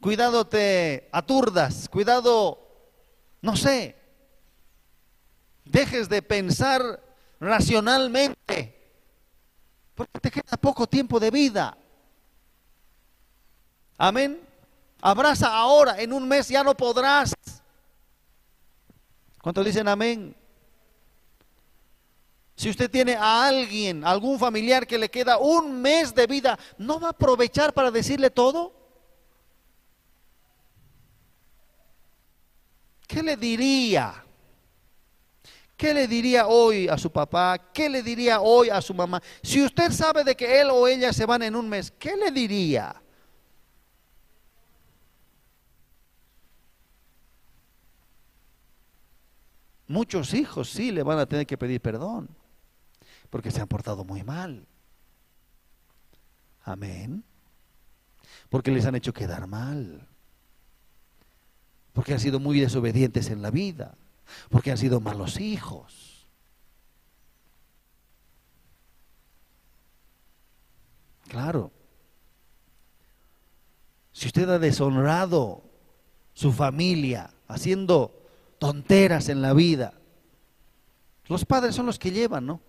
[0.00, 2.58] cuidado te aturdas, cuidado,
[3.40, 3.94] no sé,
[5.64, 7.00] dejes de pensar
[7.38, 8.74] racionalmente,
[9.94, 11.78] porque te queda poco tiempo de vida.
[13.96, 14.40] Amén.
[15.00, 17.34] Abraza ahora, en un mes ya no podrás.
[19.42, 20.34] ¿Cuántos dicen amén?
[22.56, 26.98] Si usted tiene a alguien, algún familiar que le queda un mes de vida, ¿no
[26.98, 28.72] va a aprovechar para decirle todo?
[33.06, 34.24] ¿Qué le diría?
[35.76, 37.58] ¿Qué le diría hoy a su papá?
[37.72, 39.20] ¿Qué le diría hoy a su mamá?
[39.42, 42.30] Si usted sabe de que él o ella se van en un mes, ¿qué le
[42.30, 43.03] diría?
[49.86, 52.28] Muchos hijos sí le van a tener que pedir perdón
[53.34, 54.64] porque se han portado muy mal.
[56.62, 57.24] Amén.
[58.48, 60.06] Porque les han hecho quedar mal.
[61.92, 63.96] Porque han sido muy desobedientes en la vida.
[64.50, 66.28] Porque han sido malos hijos.
[71.28, 71.72] Claro.
[74.12, 75.64] Si usted ha deshonrado
[76.34, 78.23] su familia haciendo
[78.64, 79.92] tonteras en la vida.
[81.26, 82.62] Los padres son los que llevan, ¿no?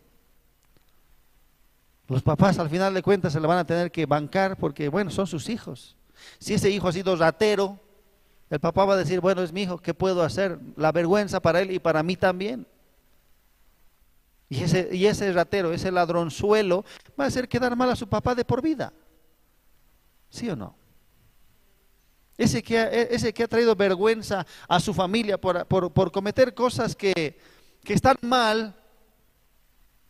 [2.10, 5.10] Los papás al final de cuentas se le van a tener que bancar porque, bueno,
[5.10, 5.96] son sus hijos.
[6.38, 7.80] Si ese hijo ha sido ratero,
[8.50, 10.60] el papá va a decir, bueno, es mi hijo, ¿qué puedo hacer?
[10.76, 12.68] La vergüenza para él y para mí también.
[14.50, 16.84] Y ese, y ese ratero, ese ladronzuelo,
[17.18, 18.92] va a hacer quedar mal a su papá de por vida.
[20.30, 20.76] ¿Sí o no?
[22.38, 26.54] Ese que, ha, e, ese que ha traído vergüenza a su familia por, por cometer
[26.54, 27.40] cosas que,
[27.84, 28.76] que están mal,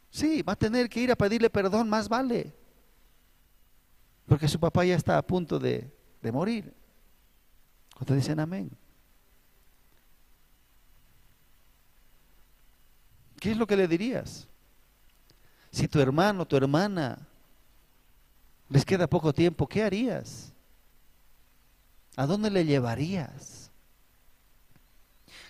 [0.10, 2.54] sí, va a tener que ir a pedirle perdón, más vale.
[4.26, 6.74] Porque su papá ya está a punto de, de morir.
[7.94, 8.72] ¿Cuántos dicen amén?
[13.40, 14.48] ¿Qué es lo que le dirías?
[15.70, 17.28] Si tu hermano, tu hermana,
[18.70, 20.55] les queda poco tiempo, ¿qué harías?
[22.16, 23.72] ¿A dónde le llevarías?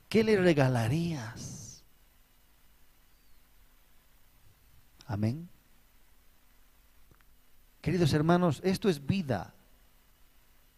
[0.10, 1.84] ¿Qué le regalarías?
[5.06, 5.50] Amén.
[7.82, 9.54] Queridos hermanos, esto es vida.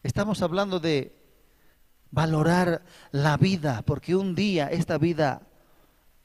[0.03, 1.15] Estamos hablando de
[2.11, 5.47] valorar la vida, porque un día esta vida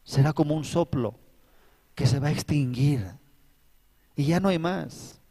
[0.05, 1.19] será como un soplo
[1.95, 3.07] que se va a extinguir
[4.17, 5.22] y ya no hay más.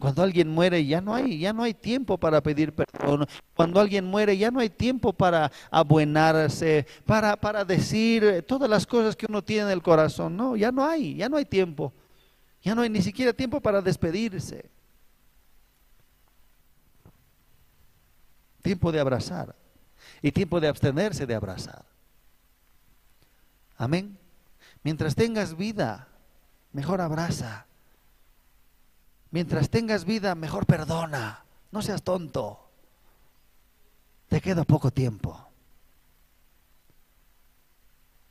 [0.00, 3.26] Cuando alguien muere ya no hay, ya no hay tiempo para pedir perdón.
[3.54, 9.14] Cuando alguien muere ya no hay tiempo para abuenarse, para, para decir todas las cosas
[9.14, 10.38] que uno tiene en el corazón.
[10.38, 11.92] No, ya no hay, ya no hay tiempo.
[12.62, 14.70] Ya no hay ni siquiera tiempo para despedirse.
[18.62, 19.54] Tiempo de abrazar
[20.22, 21.84] y tiempo de abstenerse de abrazar.
[23.76, 24.16] Amén.
[24.82, 26.08] Mientras tengas vida,
[26.72, 27.66] mejor abraza.
[29.30, 31.44] Mientras tengas vida, mejor perdona.
[31.70, 32.68] No seas tonto.
[34.28, 35.46] Te queda poco tiempo.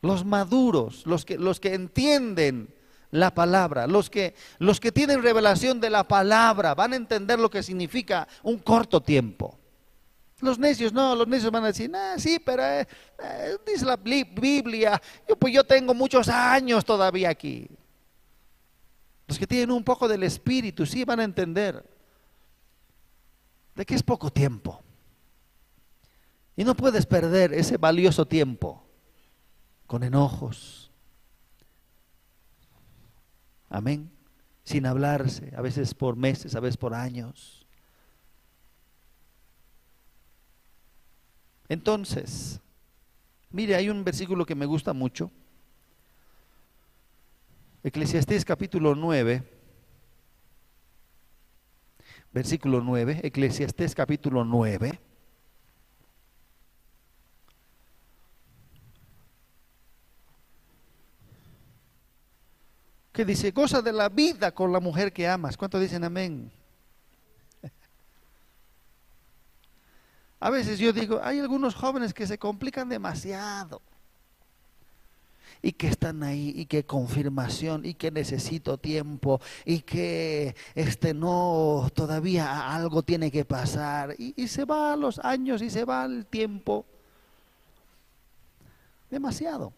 [0.02, 2.74] Los maduros, los que, los que entienden
[3.12, 7.50] la palabra, los que, los que tienen revelación de la palabra, van a entender lo
[7.50, 9.58] que significa un corto tiempo.
[10.42, 12.88] Los necios, no, los necios van a decir, ah, sí, pero eh,
[13.22, 17.68] eh, dice la Biblia, yo, pues yo tengo muchos años todavía aquí.
[19.30, 21.88] Los que tienen un poco del Espíritu, sí van a entender
[23.76, 24.82] de que es poco tiempo.
[26.56, 28.84] Y no puedes perder ese valioso tiempo
[29.86, 30.90] con enojos.
[33.70, 34.10] Amén.
[34.64, 37.68] Sin hablarse, a veces por meses, a veces por años.
[41.68, 42.60] Entonces,
[43.52, 45.30] mire, hay un versículo que me gusta mucho.
[47.82, 49.42] Eclesiastés capítulo 9,
[52.34, 55.00] versículo 9, Eclesiastés capítulo 9.
[63.14, 65.56] Que dice, goza de la vida con la mujer que amas.
[65.56, 66.52] ¿Cuántos dicen amén?
[70.42, 73.82] A veces yo digo, hay algunos jóvenes que se complican demasiado
[75.62, 81.90] y que están ahí y que confirmación y que necesito tiempo y que este no
[81.94, 86.86] todavía algo tiene que pasar y, se va los años y se va el tiempo
[89.10, 89.74] demasiado.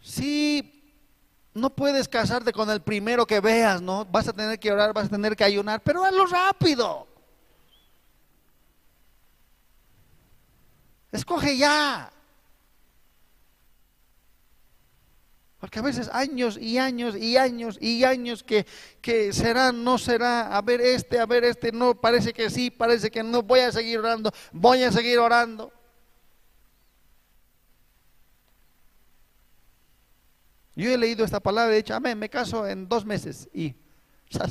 [0.00, 0.70] Si
[1.52, 4.04] no puedes casarte con el primero que veas, ¿no?
[4.04, 7.06] Vas a tener que orar, vas a tener que ayunar, pero hazlo rápido.
[11.10, 12.13] Escoge ya.
[15.64, 18.66] Porque a veces años y años y años y años que,
[19.00, 23.10] que será, no será, a ver este, a ver este, no, parece que sí, parece
[23.10, 25.72] que no, voy a seguir orando, voy a seguir orando.
[30.76, 33.74] Yo he leído esta palabra y he dicho, amén, me caso en dos meses y...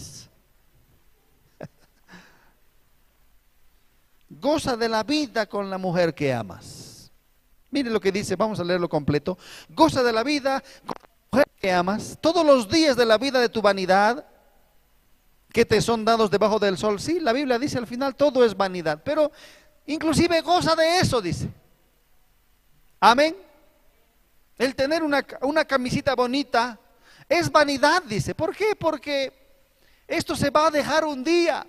[4.32, 6.93] Goza de la vida con la mujer que amas.
[7.74, 9.36] Mire lo que dice, vamos a leerlo completo.
[9.70, 13.40] Goza de la vida con la mujer que amas todos los días de la vida
[13.40, 14.24] de tu vanidad
[15.52, 17.00] que te son dados debajo del sol.
[17.00, 19.32] Sí, la Biblia dice al final todo es vanidad, pero
[19.88, 21.50] inclusive goza de eso, dice.
[23.00, 23.36] Amén.
[24.60, 26.80] El tener una, una camisita bonita
[27.28, 28.36] es vanidad, dice.
[28.36, 28.76] ¿Por qué?
[28.76, 29.34] Porque
[30.08, 31.66] esto se va a dejar un día.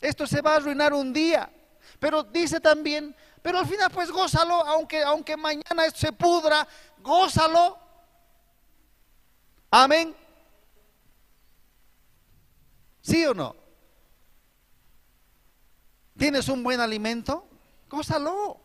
[0.00, 1.48] Esto se va a arruinar un día.
[2.00, 3.14] Pero dice también,
[3.46, 6.66] pero al final pues gózalo, aunque, aunque mañana se pudra,
[6.98, 7.78] gózalo.
[9.70, 10.16] Amén.
[13.02, 13.54] ¿Sí o no?
[16.18, 17.46] ¿Tienes un buen alimento?
[17.88, 18.60] Gózalo.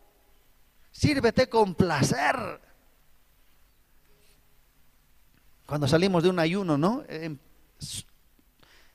[0.90, 2.60] Sírvete con placer.
[5.64, 7.04] cuando salimos de un ayuno, ¿no?
[7.08, 7.36] Eh,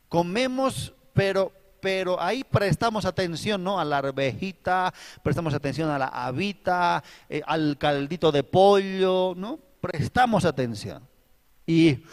[0.09, 1.53] comemos, pero
[1.87, 3.79] pero ahí prestamos atención, ¿no?
[3.79, 9.57] A la arvejita, prestamos atención a la habita, eh, al caldito de pollo, ¿no?
[9.79, 11.07] Prestamos atención.
[11.65, 12.03] Y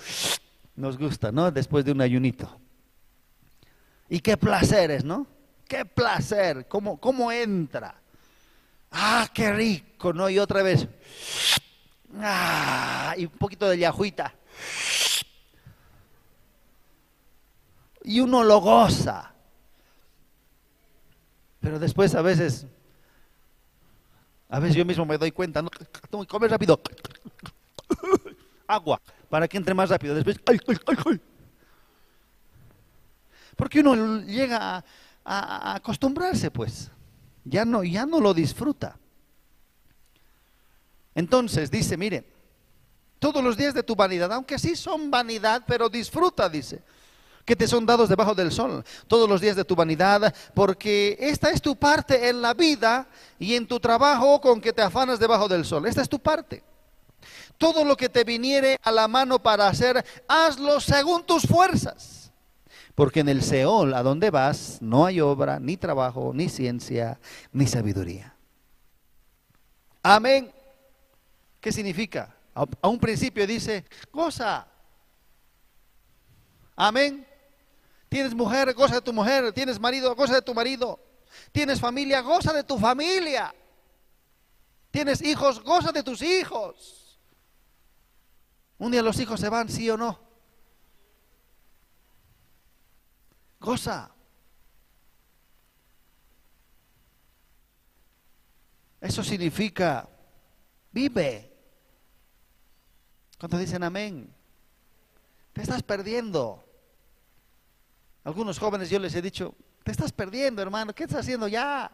[0.77, 1.51] nos gusta, ¿no?
[1.51, 2.57] Después de un ayunito.
[4.09, 5.27] Y qué placeres, ¿no?
[5.67, 8.01] Qué placer, cómo, cómo entra.
[8.93, 10.31] Ah, qué rico, ¿no?
[10.31, 10.87] Y otra vez.
[12.21, 14.33] Ah, y un poquito de yajuita.
[18.05, 19.34] Y uno lo goza.
[21.65, 22.67] Pero después a veces,
[24.51, 25.71] a veces yo mismo me doy cuenta, ¿no?
[26.11, 26.79] tengo que comer rápido.
[28.67, 29.01] Agua,
[29.31, 30.15] para que entre más rápido.
[30.15, 30.39] Después,
[33.57, 34.85] Porque uno llega
[35.25, 36.91] a, acostumbrarse, pues.
[37.45, 38.99] Ya no, ya no lo disfruta.
[41.15, 42.27] Entonces dice, mire,
[43.19, 46.83] todos los días de tu vanidad, aunque sí son vanidad, pero disfruta, dice
[47.45, 51.51] que te son dados debajo del sol todos los días de tu vanidad, porque esta
[51.51, 53.07] es tu parte en la vida
[53.39, 55.87] y en tu trabajo con que te afanas debajo del sol.
[55.87, 56.63] Esta es tu parte.
[57.59, 62.33] Todo lo que te viniere a la mano para hacer, hazlo según tus fuerzas.
[62.95, 67.19] Porque en el Seol, a donde vas, no hay obra, ni trabajo, ni ciencia,
[67.53, 68.35] ni sabiduría.
[70.03, 70.53] Amén.
[71.61, 72.35] ¿Qué significa?
[72.55, 74.67] A un principio dice, goza.
[76.77, 77.27] Amén.
[78.15, 79.53] Tienes mujer, goza de tu mujer.
[79.53, 81.01] Tienes marido, goza de tu marido.
[81.51, 83.53] Tienes familia, goza de tu familia.
[84.93, 87.19] Tienes hijos, goza de tus hijos.
[88.79, 90.21] Un día los hijos se van, sí o no.
[93.59, 94.13] Goza.
[99.01, 100.09] Eso significa
[100.93, 101.53] vive.
[103.41, 104.33] Cuando dicen amén,
[105.53, 106.64] te estás perdiendo.
[108.25, 111.93] Algunos jóvenes yo les he dicho, te estás perdiendo, hermano, ¿qué estás haciendo ya?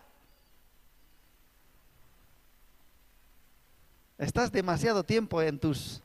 [4.16, 6.02] Estás demasiado tiempo en tus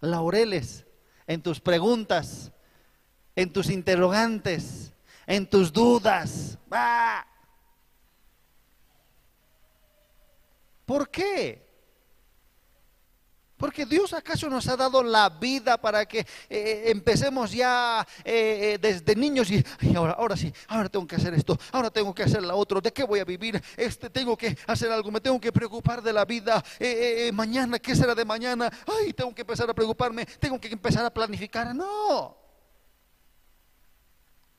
[0.00, 0.86] laureles,
[1.26, 2.52] en tus preguntas,
[3.36, 4.94] en tus interrogantes,
[5.26, 6.58] en tus dudas.
[10.86, 11.69] ¿Por qué?
[13.60, 18.78] Porque Dios acaso nos ha dado la vida para que eh, empecemos ya eh, eh,
[18.80, 19.62] desde niños y,
[19.94, 22.90] ahora, ahora sí, ahora tengo que hacer esto, ahora tengo que hacer la otra, ¿de
[22.90, 23.62] qué voy a vivir?
[23.76, 26.64] Este tengo que hacer algo, me tengo que preocupar de la vida,
[27.34, 28.70] mañana, ¿qué será de mañana?
[28.86, 31.74] Ay, tengo que empezar a preocuparme, tengo que empezar a planificar.
[31.74, 32.38] No.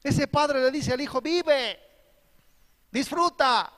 [0.03, 1.79] Ese padre le dice al hijo, vive,
[2.91, 3.73] disfruta,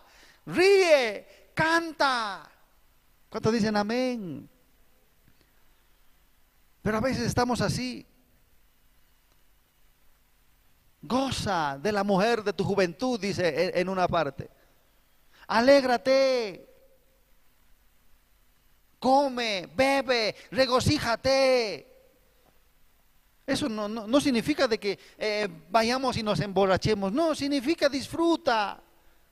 [0.47, 2.51] ríe, canta.
[3.29, 4.49] ¿Cuántos dicen amén?
[6.83, 8.05] Pero a veces estamos así.
[11.01, 14.49] Goza de la mujer de tu juventud, dice en una parte.
[15.47, 16.69] Alégrate.
[18.99, 21.87] Come, bebe, regocíjate.
[23.45, 27.11] Eso no, significa de que eh, vayamos y nos emborrachemos.
[27.11, 28.81] No, significa disfruta,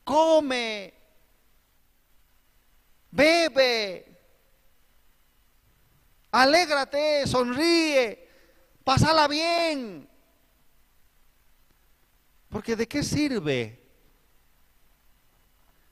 [0.04, 0.93] come,
[3.12, 4.11] bebe,
[6.32, 8.27] Alégrate, sonríe,
[8.84, 10.09] pásala bien.
[12.49, 13.82] Porque ¿de qué sirve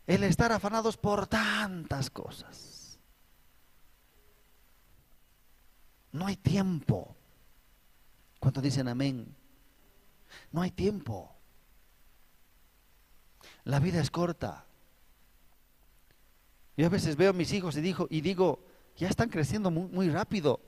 [0.07, 2.99] el estar afanados por tantas cosas?
[6.11, 7.15] No hay tiempo.
[8.39, 9.35] Cuando dicen amén?
[10.51, 11.35] No hay tiempo.
[13.65, 14.65] La vida es corta.
[16.77, 18.63] Yo a veces veo a mis hijos y, digo, y digo,
[18.99, 20.59] ya están creciendo muy, rápido.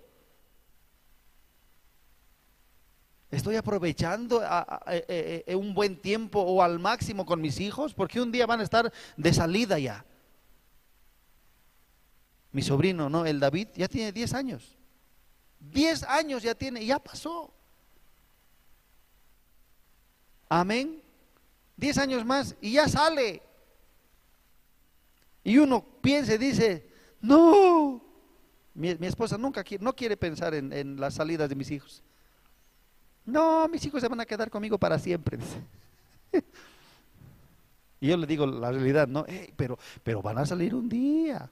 [3.29, 4.41] Estoy aprovechando
[4.87, 8.61] eh, eh, un buen tiempo o al máximo con mis hijos porque un día van
[8.61, 10.05] a estar de salida ya.
[12.53, 13.25] Mi sobrino, ¿no?
[13.25, 14.77] El David ya tiene 10 años.
[15.59, 17.53] 10 años ya tiene, ya pasó.
[20.47, 21.01] Amén.
[21.75, 23.41] 10 años más y ya sale.
[25.43, 28.10] Y uno piensa y dice, no,
[28.73, 32.03] mi, esposa nunca quiere, no quiere pensar en, las salidas de mis hijos.
[33.25, 35.37] No, mis hijos se van a quedar conmigo para siempre.
[37.99, 41.49] y yo le digo la realidad, no, pero, pero van a salir un día.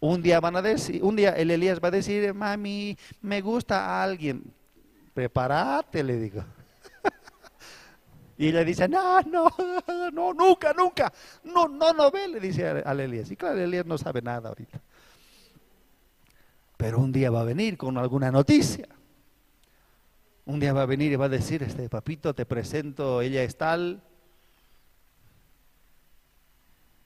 [0.00, 4.02] Un día van a decir, un día el Elías va a decir, mami, me gusta
[4.02, 4.42] alguien.
[5.14, 6.44] Prepárate, le digo.
[8.38, 9.48] y ella dice, no, no,
[10.12, 11.12] no, nunca, nunca.
[11.44, 13.30] No, no, no ve, le dice al Elías.
[13.30, 14.80] Y claro, el Elías no sabe nada ahorita
[16.76, 18.88] pero un día va a venir con alguna noticia.
[20.44, 23.56] Un día va a venir y va a decir, este papito, te presento, ella es
[23.56, 24.02] tal,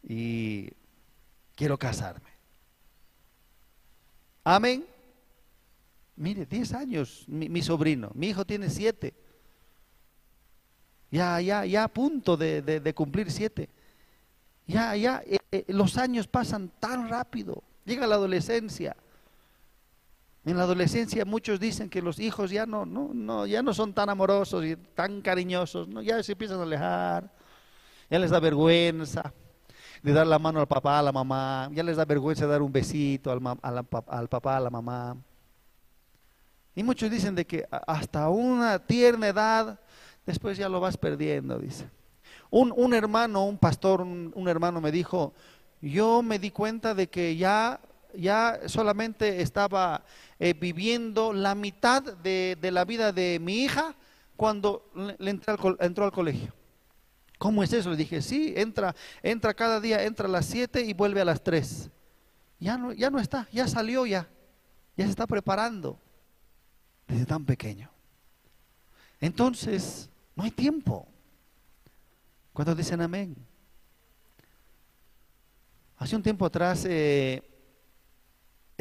[0.02, 0.70] y
[1.54, 2.30] quiero casarme.
[4.44, 4.86] Amén.
[6.16, 9.14] Mire, 10 años mi, sobrino, mi hijo tiene 7.
[11.10, 13.68] Ya, ya, ya a punto de, cumplir 7.
[14.66, 17.62] Ya, ya, eh, eh, los años pasan tan rápido.
[17.84, 18.96] Llega la adolescencia.
[20.44, 23.92] En la adolescencia muchos dicen que los hijos ya no, no, no, ya no son
[23.92, 26.00] tan amorosos y tan cariñosos, ¿no?
[26.00, 27.30] ya se empiezan a alejar,
[28.08, 29.34] ya les da vergüenza
[30.02, 32.72] de dar la mano al papá, a la mamá, ya les da vergüenza dar un
[32.72, 35.16] besito al, al papá, a la mamá.
[36.74, 39.78] Y muchos dicen de que hasta una tierna edad,
[40.24, 41.88] después ya lo vas perdiendo, dice.
[42.50, 45.34] Un, hermano, un pastor, un, hermano me dijo,
[45.80, 47.80] yo me di cuenta de que ya,
[48.14, 50.02] ya solamente estaba
[50.42, 53.94] eh, viviendo la mitad de, la vida de mi hija
[54.36, 56.54] cuando le entró al colegio.
[57.36, 57.90] ¿Cómo es eso?
[57.90, 61.42] Le dije, sí, entra, entra cada día, entra a las 7 y vuelve a las
[61.44, 61.90] 3.
[62.58, 64.28] Ya no, ya no está, ya salió ya,
[64.96, 65.98] ya se está preparando
[67.06, 67.90] desde tan pequeño.
[69.20, 71.06] Entonces, no hay tiempo.
[72.54, 73.36] ¿Cuántos dicen amén?
[75.98, 77.42] Hace un tiempo atrás eh,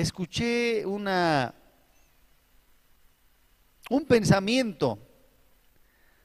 [0.02, 1.54] escuché una,
[3.89, 5.00] un pensamiento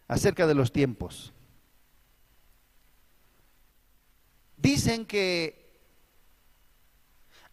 [0.08, 1.34] acerca de los tiempos.
[4.64, 5.78] dicen que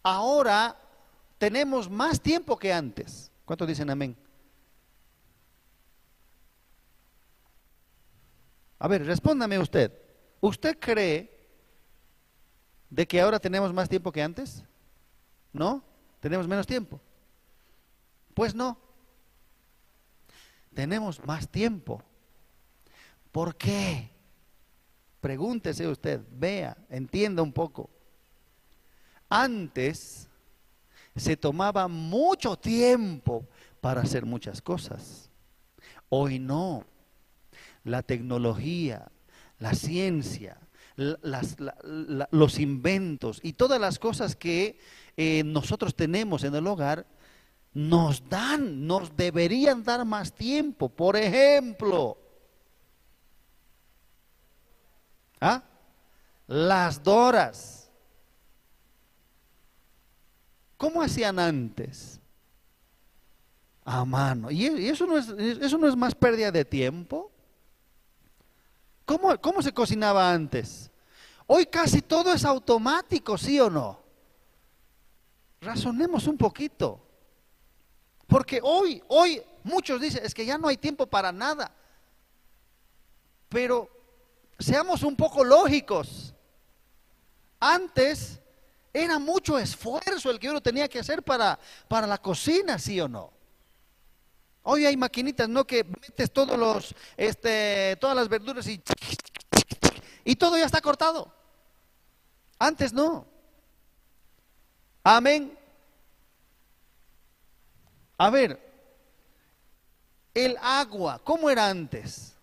[0.01, 0.77] ahora
[1.37, 3.29] tenemos más tiempo que antes.
[3.43, 4.15] ¿Cuántos dicen amén?
[8.79, 9.91] A ver, respóndame usted.
[10.39, 11.29] ¿Usted cree
[12.89, 14.63] de que ahora tenemos más tiempo que antes?
[15.51, 15.83] ¿No?
[16.21, 17.01] ¿Tenemos menos tiempo?
[18.33, 18.77] Pues no.
[20.73, 22.01] Tenemos más tiempo.
[23.31, 24.09] ¿Por qué?
[25.19, 27.89] Pregúntese usted, vea, entienda un poco.
[29.29, 30.29] Antes
[31.15, 33.47] se tomaba mucho tiempo
[33.81, 35.29] para hacer muchas cosas.
[36.09, 36.85] Hoy no.
[37.83, 39.11] La tecnología,
[39.57, 40.57] la ciencia,
[40.95, 44.79] los inventos y todas las cosas que
[45.21, 47.05] eh, nosotros tenemos en el hogar
[47.73, 50.89] nos dan, nos deberían dar más tiempo.
[50.89, 52.17] Por ejemplo,
[55.41, 55.63] ¿Ah?
[56.47, 57.89] Las doras.
[60.77, 62.19] ¿Cómo hacían antes?
[63.83, 64.51] A mano.
[64.51, 67.31] ¿Y eso no es, eso no es más pérdida de tiempo?
[69.05, 70.91] ¿Cómo, ¿Cómo se cocinaba antes?
[71.47, 74.00] Hoy casi todo es automático, ¿sí o no?
[75.61, 76.99] Razonemos un poquito.
[78.25, 81.71] Porque hoy, hoy muchos dicen, es que ya no hay tiempo para nada.
[83.47, 83.89] Pero
[84.57, 86.33] seamos un poco lógicos.
[87.59, 88.39] Antes
[88.91, 93.07] era mucho esfuerzo el que uno tenía que hacer para, para la cocina, sí o
[93.07, 93.31] no.
[94.63, 95.65] Hoy hay maquinitas, ¿no?
[95.65, 98.81] Que metes todos los, este, todas las verduras y,
[100.23, 101.31] y todo ya está cortado.
[102.57, 103.30] Antes no.
[105.03, 105.57] Amén.
[108.17, 108.59] A ver,
[110.33, 112.35] el agua, ¿cómo era antes?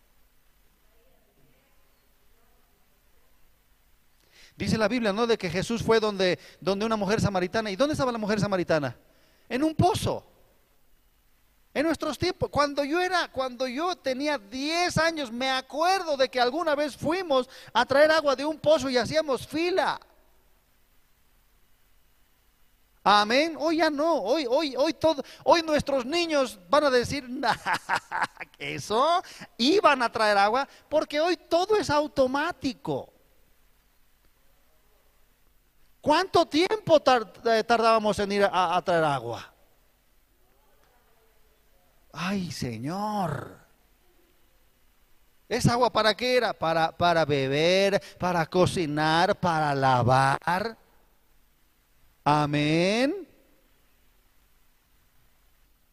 [4.57, 5.29] Dice la Biblia, ¿no?
[5.29, 7.71] De que Jesús fue donde, donde una mujer samaritana.
[7.71, 8.97] ¿Y dónde estaba la mujer samaritana?
[9.49, 10.27] En un pozo.
[11.73, 16.41] En nuestros tiempos, cuando yo era, cuando yo tenía 10 años, me acuerdo de que
[16.41, 20.01] alguna vez fuimos a traer agua de un pozo y hacíamos fila.
[23.11, 23.57] Amén.
[23.59, 24.17] Hoy ya no.
[24.17, 27.27] Hoy, hoy, hoy todo, hoy nuestros niños van a decir
[28.59, 29.23] eso.
[29.57, 33.11] Iban a traer agua porque hoy todo es automático.
[36.03, 37.03] ¿Cuánto tiempo
[37.47, 39.55] eh, tardábamos en ir a, traer agua?
[42.13, 43.57] Ay, Señor.
[45.49, 46.53] ¿Esa agua para qué era?
[46.53, 50.77] Para, para beber, para cocinar, para lavar.
[52.31, 53.27] Amén.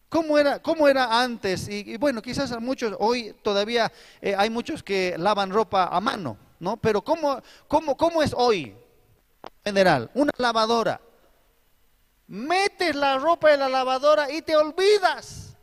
[0.10, 1.70] ¿Cómo era, cómo era antes?
[1.70, 6.76] Y, bueno, quizás muchos, hoy todavía eh, hay muchos que lavan ropa a mano, ¿no?
[6.76, 8.76] Pero ¿cómo, cómo, cómo es hoy?
[9.64, 11.00] general, una lavadora.
[12.28, 15.56] Metes la ropa en la lavadora y te olvidas.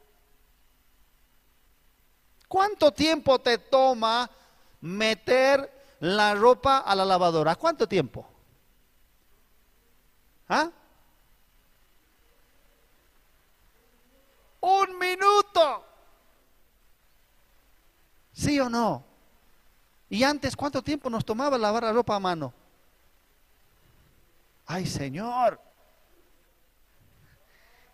[2.48, 4.30] ¿Cuánto tiempo te toma
[4.80, 5.70] meter
[6.00, 7.56] la ropa a la lavadora?
[7.56, 8.31] ¿Cuánto tiempo?
[10.54, 10.70] ¿Ah?
[14.60, 15.86] Un minuto.
[18.34, 19.02] ¿Sí o no?
[20.10, 22.52] Y antes, ¿cuánto tiempo nos tomaba lavar la ropa a mano?
[24.66, 25.58] Ay, Señor.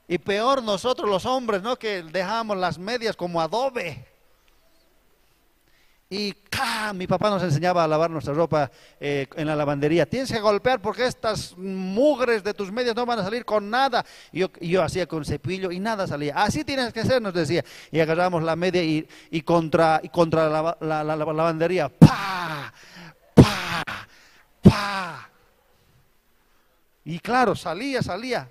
[0.09, 1.78] Y peor nosotros los hombres, ¿no?
[1.78, 4.04] Que dejamos las medias como adobe.
[6.11, 6.34] Y
[6.94, 10.06] mi papá nos enseñaba a lavar nuestra ropa eh, en la lavandería.
[10.06, 14.02] Tienes que golpear porque estas mugres de tus medias no van a salir con nada.
[14.32, 16.34] Y yo, yo hacía con cepillo y nada salía.
[16.34, 17.62] Así tienes que ser, nos decía.
[17.90, 21.90] Y agarramos la media y, y contra, y contra la, la, la, lavandería.
[21.90, 22.72] ¡Pa!
[23.34, 23.84] ¡Pa!
[24.62, 25.30] ¡Pa!
[27.04, 28.50] Y claro, salía, salía.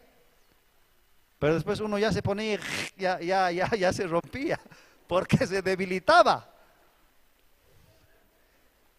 [1.39, 2.59] Pero después uno ya se ponía,
[2.95, 4.59] ya, ya, ya, ya se rompía,
[5.07, 6.56] porque se debilitaba.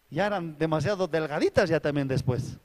[0.09, 2.57] Ya eran demasiado delgaditas ya también después.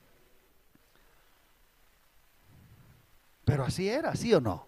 [3.45, 4.67] Pero así era, ¿sí o no?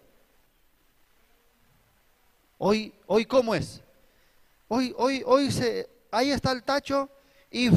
[2.59, 3.81] Hoy, hoy ¿cómo es?
[4.67, 7.09] Hoy, hoy, hoy se, ahí está el tacho
[7.51, 7.69] y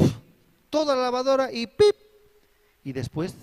[0.69, 1.95] toda la lavadora y pip.
[2.83, 3.35] Y después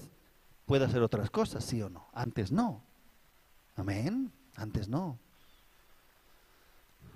[0.67, 2.09] puede hacer otras cosas, ¿sí o no?
[2.13, 2.83] Antes no.
[3.77, 4.33] Amén.
[4.57, 5.19] Antes no.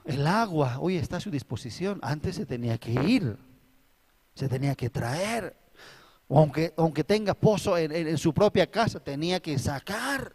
[0.05, 1.99] El agua hoy está a su disposición.
[2.03, 3.37] Antes se tenía que ir.
[4.35, 5.57] Se tenía que traer.
[6.29, 10.35] Aunque, aunque tenga pozo en, su propia casa, tenía que sacar.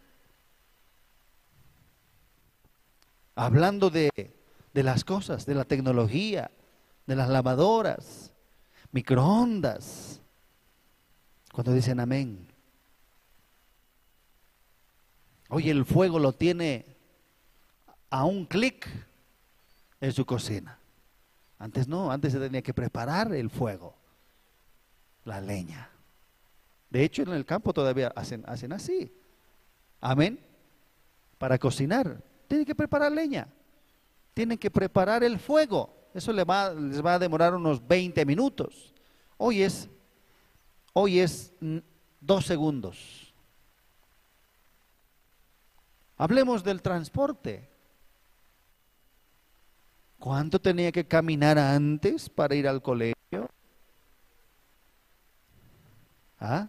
[3.34, 4.10] Hablando de,
[4.72, 6.50] de las cosas, de la tecnología,
[7.06, 8.32] de las lavadoras,
[8.92, 10.20] microondas.
[11.52, 12.46] Cuando dicen amén.
[15.48, 16.84] Hoy el fuego lo tiene
[18.10, 18.86] a un clic
[20.00, 20.77] en su cocina.
[21.58, 23.96] Antes no, antes se tenía que preparar el fuego,
[25.24, 25.90] la leña.
[26.90, 29.12] De hecho, en el campo todavía hacen, hacen así.
[30.00, 30.38] Amén.
[31.36, 33.48] Para cocinar, tienen que preparar leña.
[34.34, 35.94] Tienen que preparar el fuego.
[36.14, 38.94] Eso les va, les va a demorar unos 20 minutos.
[39.36, 39.88] Hoy es,
[40.92, 41.52] hoy es
[42.20, 43.34] dos segundos.
[46.16, 47.68] Hablemos del transporte.
[50.18, 53.48] ¿Cuánto tenía que caminar antes para ir al colegio?
[56.40, 56.68] ¿Ah?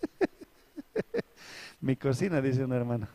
[1.80, 3.08] Mi cocina, dice una hermana.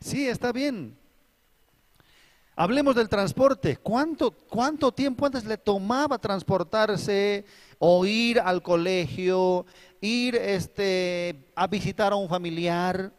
[0.00, 0.96] Sí, está bien.
[2.54, 3.76] Hablemos del transporte.
[3.76, 7.44] ¿Cuánto, ¿Cuánto tiempo antes le tomaba transportarse
[7.78, 9.66] o ir al colegio,
[10.00, 13.12] ir este, a visitar a un familiar.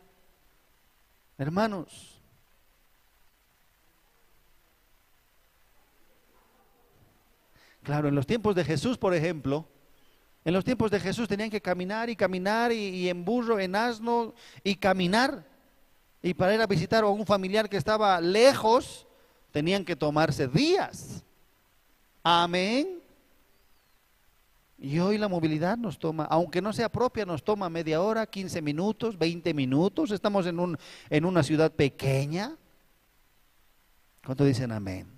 [1.38, 2.17] Hermanos,
[7.88, 9.66] claro, en los tiempos de Jesús, por ejemplo,
[10.44, 14.34] en los tiempos de Jesús tenían que caminar y caminar y, en burro, en asno
[14.62, 15.48] y caminar.
[16.22, 19.08] Y para ir a visitar a un familiar que estaba lejos,
[19.54, 21.24] tenían que tomarse días.
[22.22, 23.00] Amén.
[24.78, 28.62] Y hoy la movilidad nos toma, aunque no sea propia, nos toma media hora, 15
[28.62, 30.12] minutos, 20 minutos.
[30.12, 30.78] Estamos en, un,
[31.10, 32.58] en una ciudad pequeña.
[34.26, 35.17] ¿Cuánto dicen amén?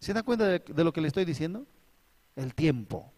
[0.00, 1.66] ¿Se dan cuenta de, lo que le estoy diciendo?
[2.34, 3.12] El tiempo.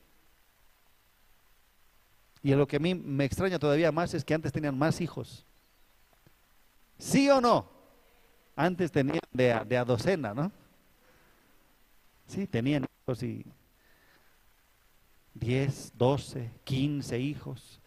[2.43, 5.47] Y lo que a mí me extraña todavía más es que antes tenían más hijos.
[6.99, 7.71] ¿Sí o no?
[8.57, 10.51] Antes tenían de a docena, ¿no?
[12.27, 13.45] Sí, tenían hijos y
[15.35, 17.81] 10, 12, 15 hijos.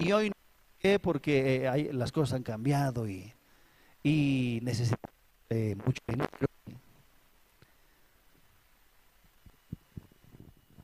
[0.00, 0.34] Y hoy no
[1.00, 3.32] porque eh, las cosas han cambiado y,
[4.02, 4.98] y necesitan
[5.48, 6.28] eh, mucho dinero.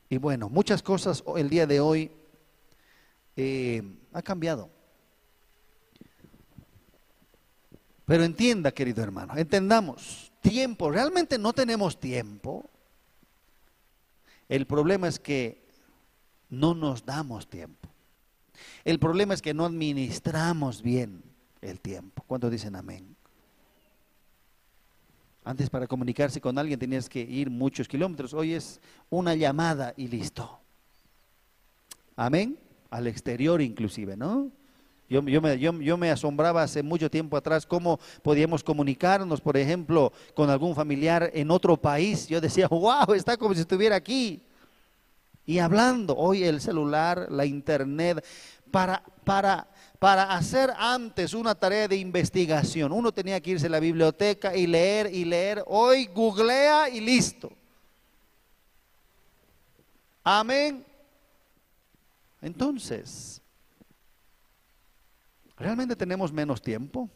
[0.09, 2.11] Y bueno, muchas cosas el día de hoy
[3.37, 3.83] eh,
[4.13, 4.71] ha cambiado.
[8.07, 12.71] Pero entienda, querido hermano, entendamos, tiempo, realmente no tenemos tiempo
[14.49, 15.69] el problema es que
[16.49, 17.89] no nos damos tiempo.
[18.85, 21.23] El problema es que no administramos bien
[21.61, 22.25] el tiempo.
[22.27, 23.15] ¿Cuántos dicen amén?
[25.49, 28.35] Antes para comunicarse con alguien tenías que ir muchos kilómetros.
[28.35, 30.61] Hoy es una llamada y listo.
[32.17, 32.59] Amén.
[32.91, 34.51] Al exterior inclusive, ¿no?
[35.09, 40.75] Yo, me, me, asombraba hace mucho tiempo atrás cómo podíamos comunicarnos, por ejemplo, con algún
[40.75, 42.29] familiar en otro país.
[42.29, 44.43] Yo decía, wow, está como si estuviera aquí.
[45.47, 48.23] Y hablando hoy el celular, la internet,
[48.71, 49.67] para, para,
[49.99, 54.67] para hacer antes una tarea de investigación, uno tenía que irse a la biblioteca y
[54.67, 55.65] leer y leer.
[55.67, 57.51] Hoy googlea y listo.
[60.23, 60.85] Amén.
[62.41, 63.41] Entonces,
[65.57, 67.11] ¿realmente tenemos menos tiempo?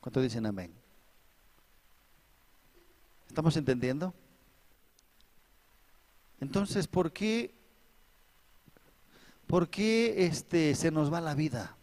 [0.00, 0.72] ¿Cuánto dicen amén?
[3.26, 4.14] ¿Estamos entendiendo?
[6.40, 7.54] Entonces, ¿por qué,
[9.50, 11.76] por qué este, se nos va la vida?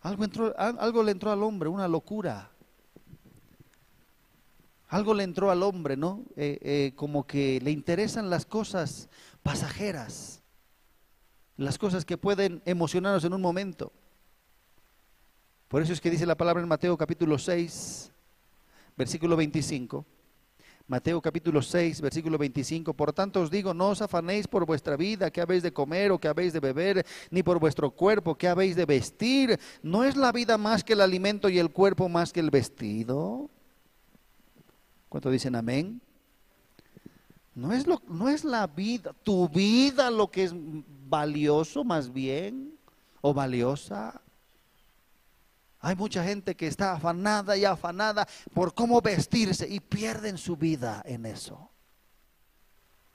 [0.00, 2.50] Algo, entró, algo le entró al hombre, una locura.
[4.88, 6.24] Algo le entró al hombre, ¿no?
[6.34, 9.08] Eh, eh, como que le interesan las cosas
[9.44, 10.42] pasajeras,
[11.56, 13.92] las cosas que pueden emocionarnos en un momento.
[15.68, 18.10] Por eso es que dice la palabra en Mateo capítulo 6,
[18.96, 20.04] versículo 25.
[20.86, 22.94] Mateo capítulo 6, versículo 25.
[22.94, 26.18] Por tanto os digo, no os afanéis por vuestra vida, que habéis de comer o
[26.18, 29.58] que habéis de beber, ni por vuestro cuerpo, que habéis de vestir.
[29.82, 33.48] ¿No es la vida más que el alimento y el cuerpo más que el vestido?
[35.08, 36.00] ¿Cuánto dicen amén?
[37.54, 42.72] No es, lo, no es la vida, tu vida lo que es valioso más bien,
[43.20, 44.20] o valiosa.
[45.84, 51.02] Hay mucha gente que está afanada y afanada por cómo vestirse y pierden su vida
[51.04, 51.70] en eso.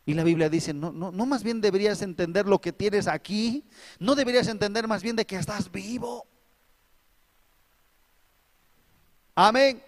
[0.06, 3.64] Y la Biblia dice, no, no, no más bien deberías entender lo que tienes aquí,
[4.00, 6.28] no deberías entender más bien de que estás vivo.
[9.34, 9.82] Amén.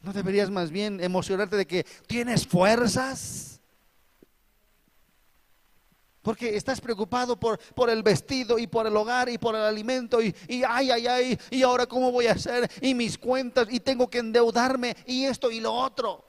[0.00, 3.55] ¿No deberías más bien emocionarte de que tienes fuerzas?
[6.26, 10.20] Porque estás preocupado por, por el vestido y por el hogar y por el alimento
[10.20, 13.78] y, y ay, ay, ay, y ahora cómo voy a hacer y mis cuentas y
[13.78, 16.26] tengo que endeudarme y esto y lo otro.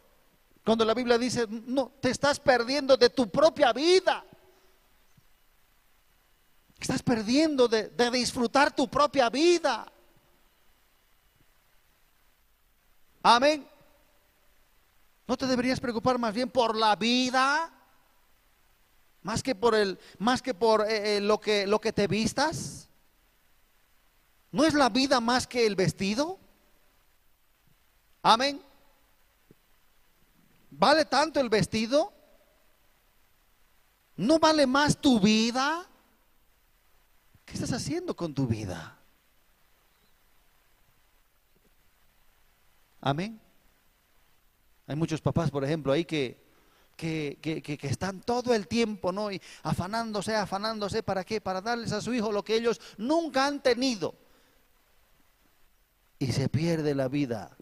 [0.64, 4.24] Cuando la Biblia dice, no, te estás perdiendo de tu propia vida.
[6.80, 9.92] Estás perdiendo de, de disfrutar tu propia vida.
[13.24, 13.68] Amén.
[15.26, 17.74] ¿No te deberías preocupar más bien por la vida?
[19.28, 22.88] Más que por el, más que por eh, eh, lo que lo que te vistas.
[24.54, 26.40] ¿No es la vida más que el vestido?
[28.24, 28.62] Amén.
[30.72, 32.14] ¿Vale tanto el vestido?
[34.16, 35.86] ¿No vale más tu vida?
[37.44, 38.98] ¿Qué estás haciendo con tu vida?
[43.02, 43.42] Amén.
[44.88, 46.47] Hay muchos papás, por ejemplo, ahí que,
[46.98, 49.32] que, que, están todo el tiempo, ¿no?
[49.32, 51.40] Y afanándose, afanándose, ¿para qué?
[51.40, 54.16] Para darles a su hijo lo que ellos nunca han tenido.
[56.20, 57.56] Y se pierde la vida.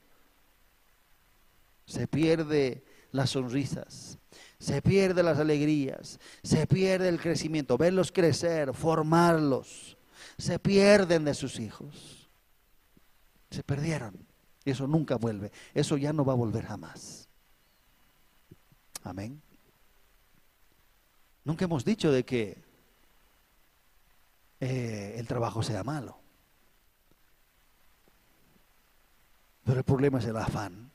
[1.85, 4.17] Se pierde las sonrisas.
[4.57, 6.19] Se pierde las alegrías.
[6.41, 7.77] Se pierde el crecimiento.
[7.77, 9.97] Verlos crecer, formarlos.
[10.37, 12.29] Se pierden de sus hijos.
[13.51, 14.15] Se perdieron.
[14.63, 15.51] Eso nunca vuelve.
[15.73, 17.24] Eso ya no va a volver jamás.
[19.05, 19.39] Amén.
[21.43, 22.57] Nunca hemos dicho de que
[24.59, 26.17] eh, el trabajo sea malo.
[29.63, 30.89] Pero el problema es el afán.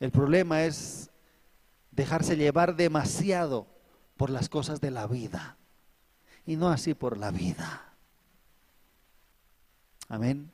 [0.00, 1.10] El problema es
[1.90, 3.66] dejarse llevar demasiado
[4.16, 5.58] por las cosas de la vida
[6.46, 7.92] y no así por la vida.
[10.08, 10.50] Amén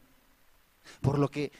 [1.01, 1.53] por lo que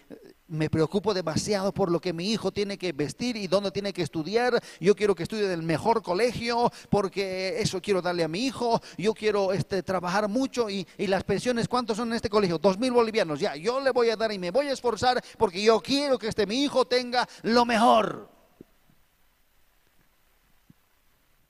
[0.47, 4.03] me preocupo demasiado por lo que mi hijo tiene que vestir y dónde tiene que
[4.03, 4.63] estudiar.
[4.79, 8.81] Yo quiero que estudie en el mejor colegio porque eso quiero darle a mi hijo.
[8.99, 12.59] Yo quiero este, trabajar mucho y, las pensiones, ¿cuántos son en este colegio?
[12.59, 13.41] Dos mil bolivianos.
[13.41, 16.29] Ya, yo le voy a dar y me voy a esforzar porque yo quiero que
[16.29, 18.31] este mi hijo tenga lo mejor.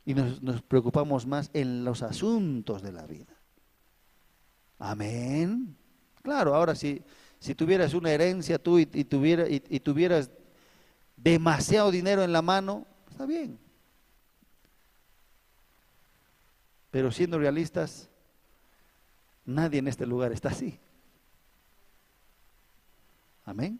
[0.06, 3.34] Y nos preocupamos más en los asuntos de la vida.
[4.78, 5.76] Amén.
[6.22, 7.02] Claro, ahora sí
[7.44, 10.30] si tuvieras una herencia tú y, tuviera, y, tuvieras
[11.14, 13.58] demasiado dinero en la mano, está bien.
[16.90, 18.08] Pero siendo realistas,
[19.44, 20.80] nadie en este lugar está así.
[23.44, 23.78] Amén.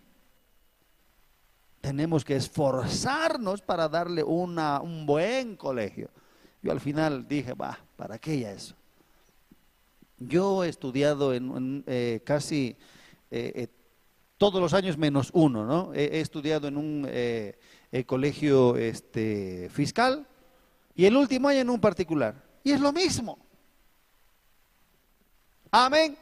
[1.80, 6.10] Tenemos que esforzarnos para darle una, un buen colegio.
[6.60, 8.74] Yo al final dije, va, ¿para qué ya eso?
[10.18, 12.76] Yo he estudiado en, eh, casi
[13.36, 13.68] eh, eh,
[14.38, 15.92] todos los años menos uno, ¿no?
[15.92, 17.58] He, estudiado en un eh,
[18.06, 20.24] colegio este, fiscal
[20.94, 22.40] y el último año en un particular.
[22.62, 23.36] Y es lo mismo.
[25.72, 26.16] Amén.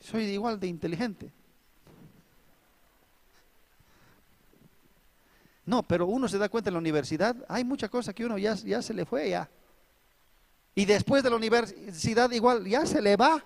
[0.00, 1.32] Soy igual de inteligente.
[5.64, 8.54] No, pero uno se da cuenta en la universidad, hay mucha cosa que uno ya,
[8.54, 9.48] ya se le fue ya.
[10.74, 13.42] Y después de la universidad igual ya se le va.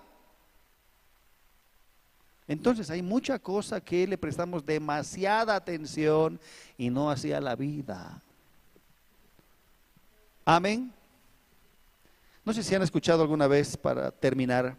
[2.47, 6.39] Entonces hay mucha cosa que le prestamos demasiada atención
[6.77, 8.21] y no hacia la vida.
[10.45, 10.91] Amén.
[12.43, 14.75] No sé si han escuchado alguna vez para terminar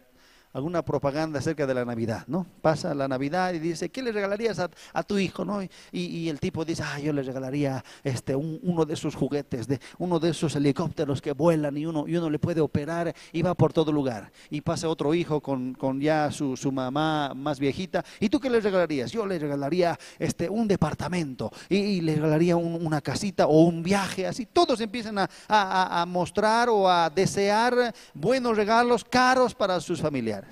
[0.55, 2.45] alguna propaganda acerca de la Navidad, ¿no?
[2.61, 5.61] Pasa la Navidad y dice, ¿qué le regalarías a, tu hijo, no?
[5.91, 10.17] Y, el tipo dice, ah, yo le regalaría este, uno de esos juguetes, de, uno
[10.17, 13.73] de esos helicópteros que vuelan y uno, y uno le puede operar y va por
[13.73, 14.31] todo lugar.
[14.49, 18.49] Y pasa otro hijo con, con ya su, su, mamá más viejita, ¿y tú qué
[18.49, 19.11] le regalarías?
[19.11, 24.45] Yo le regalaría este, un departamento y, le regalaría una casita o un viaje, así.
[24.45, 30.44] Todos empiezan a, a mostrar o a desear buenos regalos caros para sus familiares.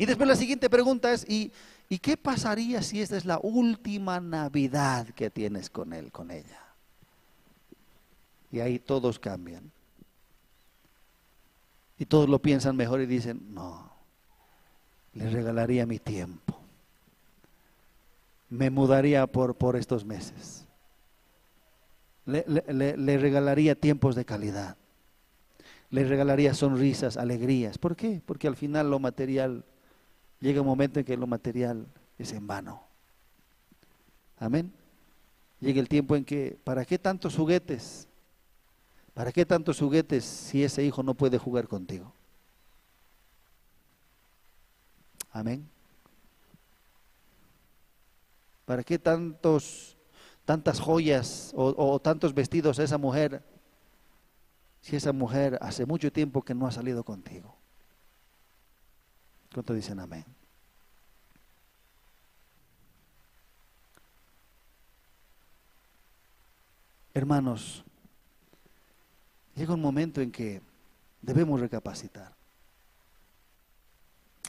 [0.00, 1.52] Y después la siguiente pregunta es, ¿y,
[1.90, 6.58] ¿y qué pasaría si esta es la última Navidad que tienes con él, con ella?
[8.50, 9.70] Y ahí todos cambian.
[11.98, 13.92] Y todos lo piensan mejor y dicen, no,
[15.12, 16.58] le regalaría mi tiempo.
[18.48, 20.64] Me mudaría por, por estos meses.
[22.24, 22.46] Le,
[22.96, 24.78] le, regalaría tiempos de calidad.
[25.90, 27.76] Le regalaría sonrisas, alegrías.
[27.76, 28.22] ¿Por qué?
[28.24, 29.62] Porque al final lo material
[30.40, 31.86] llega un momento en que lo material
[32.18, 32.82] es en vano.
[34.38, 34.72] Amén.
[35.60, 38.08] Llega el tiempo en que, ¿para qué tantos juguetes?
[39.12, 42.12] ¿Para qué tantos juguetes si ese hijo no puede jugar contigo?
[45.30, 45.68] Amén.
[48.64, 49.96] ¿Para qué tantos,
[50.44, 53.42] tantas joyas o, o tantos vestidos a esa mujer
[54.80, 57.59] si esa mujer hace mucho tiempo que no ha salido contigo?
[59.52, 60.24] ¿Cuánto dicen amén?
[67.12, 67.82] Hermanos,
[69.56, 70.62] llega un momento en que
[71.20, 72.32] debemos recapacitar.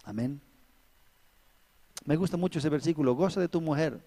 [0.04, 0.39] Amén.
[2.06, 3.99] Me gusta mucho ese versículo, goza de tu mujer.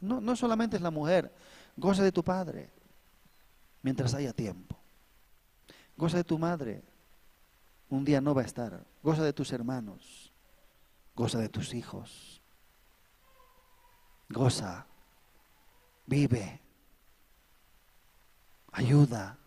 [0.00, 1.32] No, no solamente es la mujer,
[1.76, 2.68] goza de tu padre
[3.82, 4.76] mientras haya tiempo.
[5.96, 6.82] Goza de tu madre,
[7.88, 8.84] un día no va a estar.
[9.02, 10.23] Goza de tus hermanos
[11.14, 12.40] goza de tus hijos.
[14.28, 14.86] Goza,
[16.06, 16.60] vive,
[18.72, 19.38] ayuda,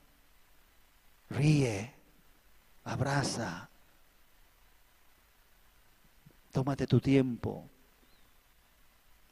[1.29, 1.93] ríe,
[2.83, 3.69] abraza.
[6.51, 7.69] Tómate tu tiempo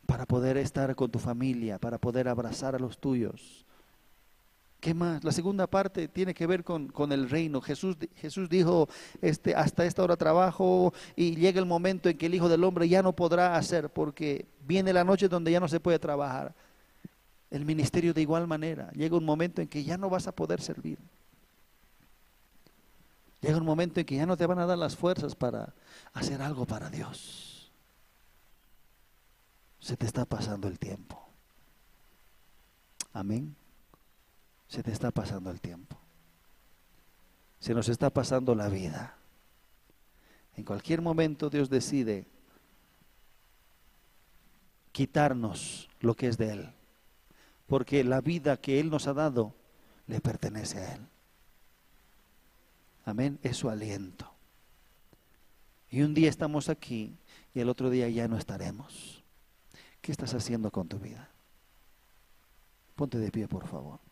[0.06, 3.65] para poder estar con tu familia, para poder abrazar a los tuyos
[4.86, 5.24] ¿Qué más?
[5.24, 7.60] La segunda parte tiene que ver con, el reino.
[7.60, 8.88] Jesús, Jesús dijo,
[9.20, 12.88] este, hasta esta hora trabajo y llega el momento en que el Hijo del Hombre
[12.88, 16.54] ya no podrá hacer porque viene la noche donde ya no se puede trabajar.
[17.50, 18.92] El ministerio de igual manera.
[18.92, 21.00] Llega un momento en que ya no vas a poder servir.
[23.42, 25.74] Llega un momento en que ya no te van a dar las fuerzas para
[26.14, 27.72] hacer algo para Dios.
[29.80, 31.28] Se te está pasando el tiempo.
[33.14, 33.56] Amén
[34.76, 35.98] se te está pasando el tiempo.
[37.60, 39.16] Se nos está pasando la vida.
[40.58, 42.26] En cualquier momento Dios decide
[44.92, 46.74] quitarnos lo que es de Él.
[47.68, 49.56] Porque la vida que Él nos ha dado
[50.08, 51.08] le pertenece a Él.
[53.06, 53.40] Amén.
[53.44, 54.30] Es su aliento.
[55.90, 57.16] Y un día estamos aquí
[57.54, 59.24] y el otro día ya no estaremos.
[60.02, 61.30] ¿Qué estás haciendo con tu vida?
[62.96, 64.05] Ponte de pie, por favor.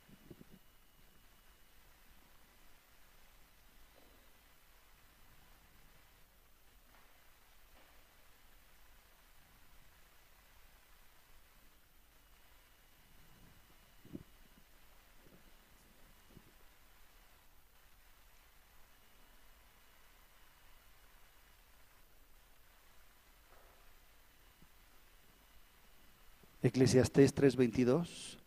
[26.63, 28.37] Eclesiastés 3:22.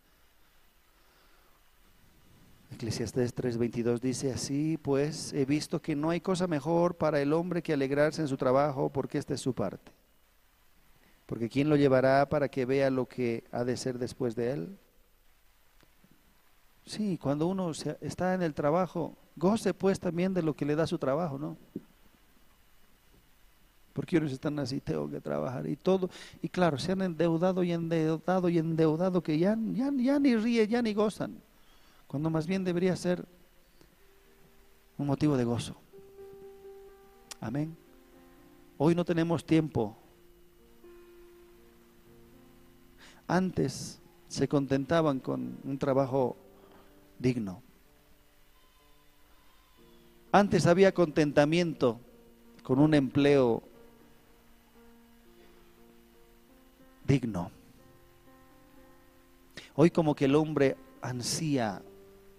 [2.71, 7.61] Eclesiastés 3:22 dice así, pues he visto que no hay cosa mejor para el hombre
[7.61, 9.91] que alegrarse en su trabajo porque esta es su parte.
[11.27, 14.77] Porque ¿quién lo llevará para que vea lo que ha de ser después de él?
[16.85, 20.87] Sí, cuando uno está en el trabajo, goce pues también de lo que le da
[20.87, 21.57] su trabajo, ¿no?
[23.97, 26.11] Porque ellos están así, tengo que trabajar y todo.
[26.43, 30.93] Y claro, se han endeudado y endeudado y endeudado que ya, ni ríe, ya ni
[30.93, 31.41] gozan,
[32.05, 33.25] cuando más bien debería ser
[34.99, 35.75] un motivo de gozo.
[37.41, 37.75] Amén.
[38.77, 39.97] Hoy no tenemos tiempo.
[43.27, 46.37] Antes se contentaban con un trabajo
[47.17, 47.63] digno.
[50.31, 51.99] Antes había contentamiento
[52.61, 53.63] con un empleo
[57.07, 57.51] digno.
[59.75, 61.81] Hoy como que el hombre ansía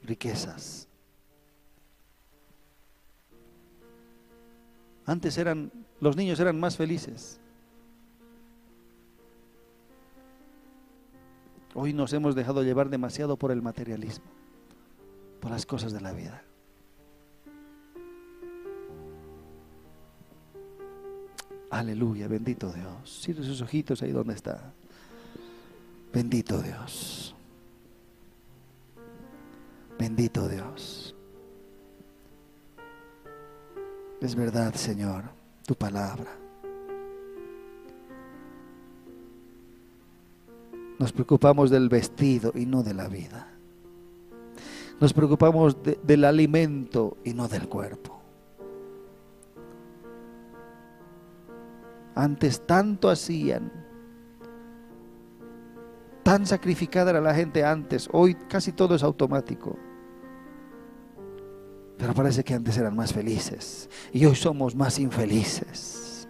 [0.03, 0.89] riquezas.
[5.07, 7.41] Antes eran, los niños eran más felices.
[11.75, 14.27] Hoy nos hemos dejado llevar demasiado por el materialismo,
[15.41, 16.43] por las cosas de la vida.
[21.71, 23.21] Aleluya, bendito Dios.
[23.23, 24.73] Cierre sus ojitos ahí donde está.
[26.13, 27.35] Bendito Dios.
[29.99, 31.15] Bendito Dios.
[34.21, 35.25] Es verdad, Señor,
[35.67, 36.31] tu palabra.
[40.99, 43.49] Nos preocupamos del vestido y no de la vida.
[45.01, 48.18] Nos preocupamos del alimento y no del cuerpo.
[52.19, 53.71] Antes tanto hacían,
[56.25, 59.79] tan sacrificada era la gente antes, hoy casi todo es automático.
[61.97, 66.29] Pero parece que antes eran más felices y hoy somos más infelices.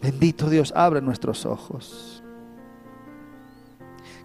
[0.00, 2.22] Bendito Dios, abre nuestros ojos.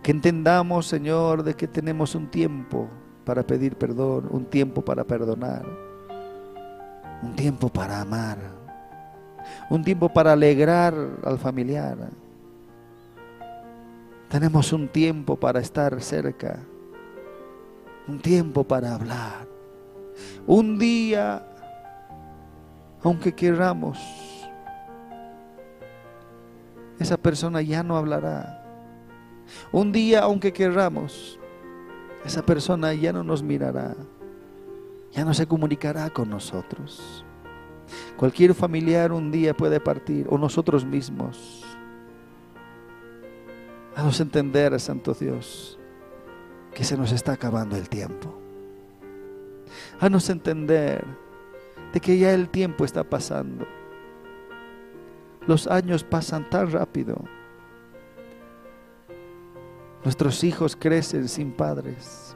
[0.04, 2.88] Que entendamos, Señor, de que tenemos un tiempo
[3.26, 5.66] para pedir perdón, un tiempo para perdonar,
[7.24, 8.57] un tiempo para amar,
[9.70, 10.94] un tiempo para alegrar
[11.24, 11.98] al familiar.
[14.30, 16.60] Tenemos un tiempo para estar cerca
[18.08, 19.48] un tiempo para hablar.
[20.46, 21.46] Un día,
[23.04, 24.00] aunque queramos,
[27.00, 28.64] esa persona ya no hablará.
[29.72, 31.40] Un día, aunque queramos,
[32.26, 33.96] esa persona ya no nos mirará,
[35.12, 37.24] ya no se comunicará con nosotros.
[38.18, 41.64] Cualquier familiar un día puede partir, o nosotros mismos.
[43.96, 45.80] A entender, Santo Dios,
[46.74, 48.38] que se nos está acabando el tiempo.
[50.00, 51.04] Haznos entender
[51.94, 53.66] de que ya el tiempo está pasando.
[55.48, 57.24] Los años pasan tan rápido.
[60.04, 62.27] Nuestros hijos crecen sin padres.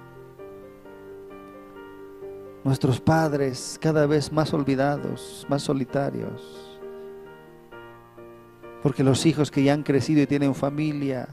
[2.63, 6.79] Nuestros padres cada vez más olvidados, más solitarios.
[8.83, 11.27] Porque los hijos que ya han crecido y tienen familia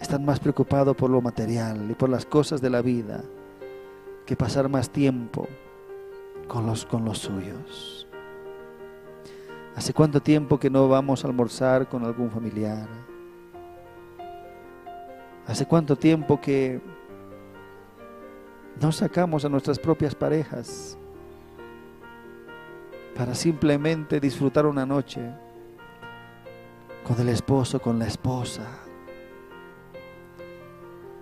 [0.00, 3.24] están más preocupados por lo material y por las cosas de la vida
[4.26, 5.48] que pasar más tiempo
[6.46, 8.06] con los, con los suyos.
[9.74, 12.88] ¿Hace cuánto tiempo que no vamos a almorzar con algún familiar?
[15.46, 16.80] ¿Hace cuánto tiempo que
[18.80, 20.96] no sacamos a nuestras propias parejas
[23.16, 25.20] para simplemente disfrutar una noche
[27.04, 28.66] con el esposo, con la esposa?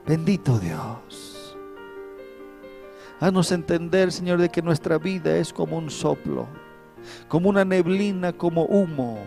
[0.07, 1.57] Bendito Dios.
[3.19, 6.47] Haznos entender, Señor, de que nuestra vida es como un soplo,
[7.29, 9.19] como una neblina, como humo,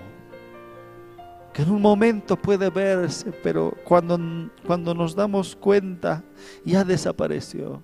[1.53, 4.19] que en un momento puede verse, pero cuando,
[4.65, 6.23] cuando nos damos cuenta
[6.63, 7.83] ya desapareció.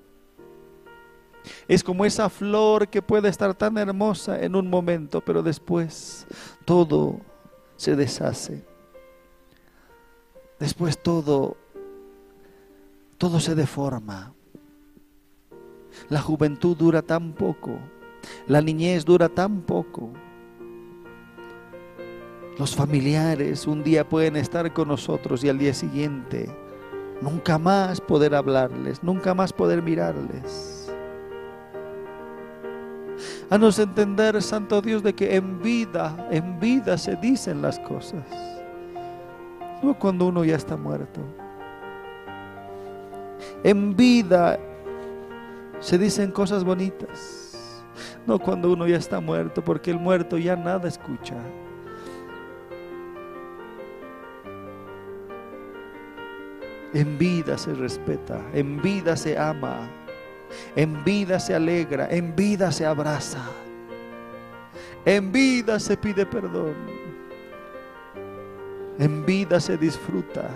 [1.68, 6.26] Es como esa flor que puede estar tan hermosa en un momento, pero después
[6.66, 7.20] todo
[7.76, 8.64] se deshace.
[10.60, 11.58] Después todo
[13.18, 14.34] todo se deforma.
[16.10, 17.80] La juventud dura tan poco,
[18.48, 20.12] la niñez dura tan poco.
[22.58, 26.50] Los familiares un día pueden estar con nosotros y al día siguiente
[27.22, 30.85] nunca más poder hablarles, nunca más poder mirarles.
[33.50, 38.24] A nos entender, Santo Dios, de que en vida, en vida se dicen las cosas,
[39.82, 41.22] no cuando uno ya está muerto.
[43.64, 44.60] En vida
[45.80, 47.46] se dicen cosas bonitas.
[48.28, 51.36] No cuando uno ya está muerto, porque el muerto ya nada escucha.
[56.94, 59.90] En vida se respeta, en vida se ama,
[60.76, 63.44] en vida se alegra, en vida se abraza,
[65.06, 66.76] en vida se pide perdón,
[69.00, 70.50] en vida se disfruta.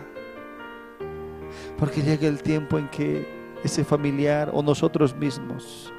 [1.77, 3.25] Porque llega el tiempo en que
[3.63, 5.93] ese familiar o nosotros mismos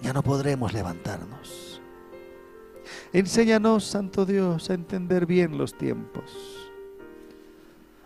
[0.00, 1.80] ya no podremos levantarnos.
[3.12, 6.70] Enséñanos, Santo Dios, a entender bien los tiempos.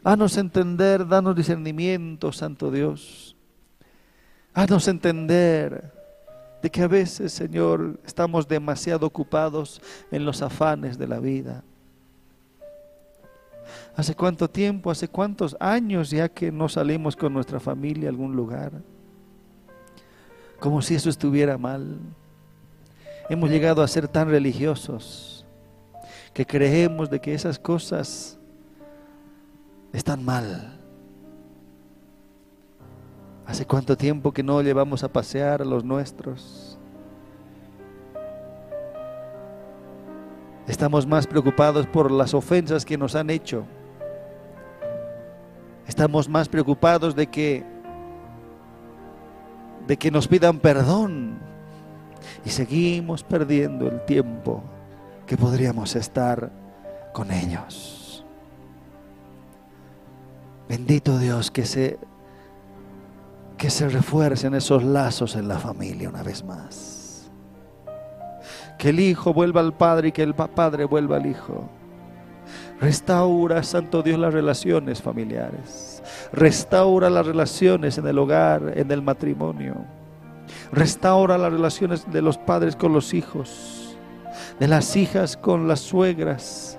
[0.02, 3.36] Haznos entender, danos discernimiento, Santo Dios.
[4.52, 5.92] Haznos entender
[6.62, 11.62] de que a veces, Señor, estamos demasiado ocupados en los afanes de la vida.
[13.96, 18.34] ¿Hace cuánto tiempo, hace cuántos años ya que no salimos con nuestra familia a algún
[18.34, 18.72] lugar?
[20.58, 21.98] Como si eso estuviera mal.
[23.28, 25.46] Hemos llegado a ser tan religiosos
[26.34, 28.38] que creemos de que esas cosas
[29.92, 30.69] están mal.
[33.50, 36.78] ¿Hace cuánto tiempo que no llevamos a pasear a los nuestros?
[40.68, 43.64] Estamos más preocupados por las ofensas que nos han hecho.
[45.88, 47.66] Estamos más preocupados de que
[49.88, 51.40] de que nos pidan perdón
[52.44, 54.62] y seguimos perdiendo el tiempo
[55.26, 56.52] que podríamos estar
[57.12, 58.24] con ellos.
[60.68, 61.98] Bendito Dios que se
[63.60, 67.30] que se refuercen esos lazos en la familia una vez más.
[68.78, 71.68] Que el hijo vuelva al padre y que el padre vuelva al hijo.
[72.80, 76.02] Restaura, Santo Dios, las relaciones familiares.
[76.32, 79.74] Restaura las relaciones en el hogar, en el matrimonio.
[80.72, 83.94] Restaura las relaciones de los padres con los hijos,
[84.58, 86.78] de las hijas con las suegras,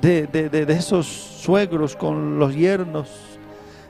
[0.00, 3.35] de, de, esos suegros con los yernos.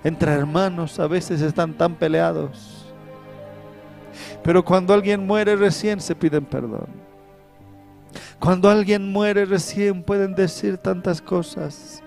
[0.06, 2.86] Entre hermanos a veces están tan peleados.
[4.44, 6.86] Pero cuando alguien muere recién se piden perdón.
[8.38, 12.04] Cuando alguien muere recién pueden decir tantas cosas.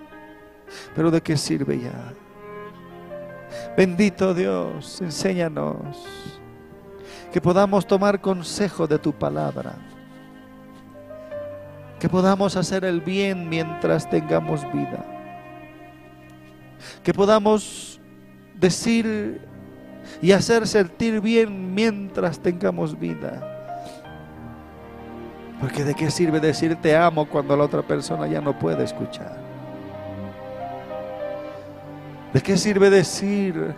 [0.95, 2.13] Pero ¿de qué sirve ya?
[3.75, 5.97] Bendito Dios, enséñanos
[7.33, 9.75] que podamos tomar consejo de tu palabra,
[11.99, 15.05] que podamos hacer el bien mientras tengamos vida,
[17.03, 17.99] que podamos
[18.55, 19.41] decir
[20.21, 23.55] y hacer sentir bien mientras tengamos vida.
[25.59, 29.37] Porque de qué sirve decir te amo cuando la otra persona ya no puede escuchar.
[32.33, 33.73] ¿De qué sirve decir?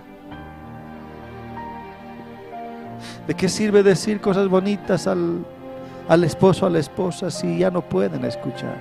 [3.25, 5.45] ¿De qué sirve decir cosas bonitas al,
[6.07, 8.75] al esposo, a la esposa si ya no pueden escuchar?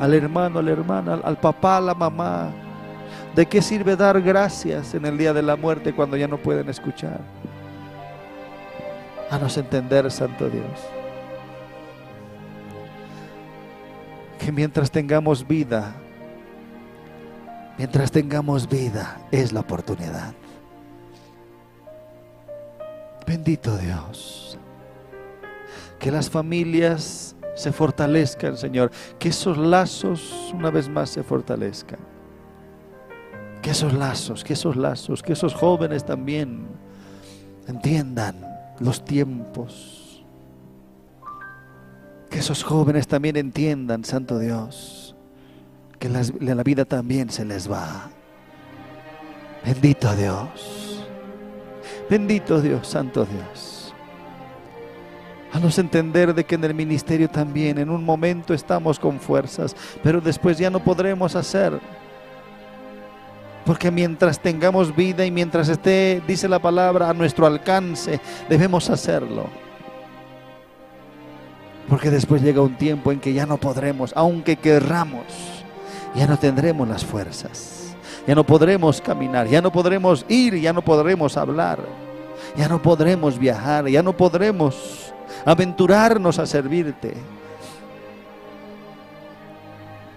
[0.00, 2.50] Al hermano, a la hermana, al papá, a la mamá.
[3.36, 6.68] ¿De qué sirve dar gracias en el día de la muerte cuando ya no pueden
[6.68, 7.20] escuchar?
[9.30, 10.80] A nos entender, Santo Dios.
[14.38, 15.94] Que mientras tengamos vida,
[17.78, 20.32] Mientras tengamos vida, es la oportunidad.
[23.26, 24.58] Bendito Dios.
[25.98, 28.90] Que las familias se fortalezcan, Señor.
[29.18, 32.15] Que esos lazos una vez más se fortalezcan.
[33.66, 36.68] Que esos lazos, que esos lazos, que esos jóvenes también
[37.66, 38.36] entiendan
[38.78, 40.24] los tiempos.
[42.30, 45.06] Que esos jóvenes también entiendan, Santo Dios
[45.98, 46.08] que
[46.54, 48.10] la vida también se les va.
[49.64, 51.04] Bendito Dios.
[52.08, 53.94] Bendito Dios, Santo Dios.
[55.52, 59.74] A nos entender de que en el ministerio también en un momento estamos con fuerzas,
[60.02, 61.80] pero después ya no podremos hacer.
[63.66, 69.48] Porque mientras tengamos vida y mientras esté, dice la palabra, a nuestro alcance, debemos hacerlo.
[71.88, 75.56] Porque después llega un tiempo en que ya no podremos, aunque querramos
[76.16, 77.94] ya no tendremos las fuerzas,
[78.26, 81.78] ya no podremos caminar, ya no podremos ir, ya no podremos hablar,
[82.56, 85.12] ya no podremos viajar, ya no podremos
[85.44, 87.14] aventurarnos a servirte.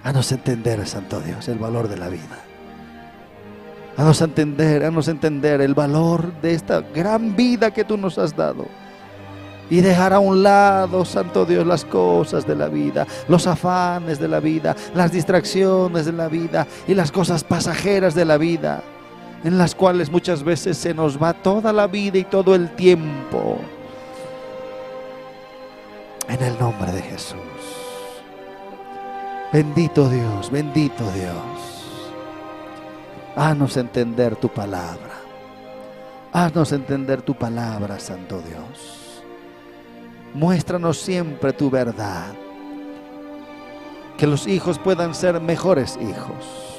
[0.01, 2.48] A nos entender, Santo Dios, el valor de la vida.
[3.99, 8.17] A nos entender, a nos entender el valor de esta gran vida que tú nos
[8.17, 8.65] has dado
[9.69, 14.29] y dejar a un lado, Santo Dios, las cosas de la vida, los afanes de
[14.29, 18.81] la vida, las distracciones de la vida y las cosas pasajeras de la vida,
[19.43, 23.57] en las cuales muchas veces se nos va toda la vida y todo el tiempo.
[26.29, 27.35] En el nombre de Jesús.
[29.51, 31.78] Bendito Dios, bendito Dios.
[33.39, 35.13] Haznos entender tu palabra.
[36.33, 39.23] Haznos entender tu palabra, Santo Dios.
[40.33, 42.33] Muéstranos siempre tu verdad.
[44.17, 46.77] Que los hijos puedan ser mejores hijos.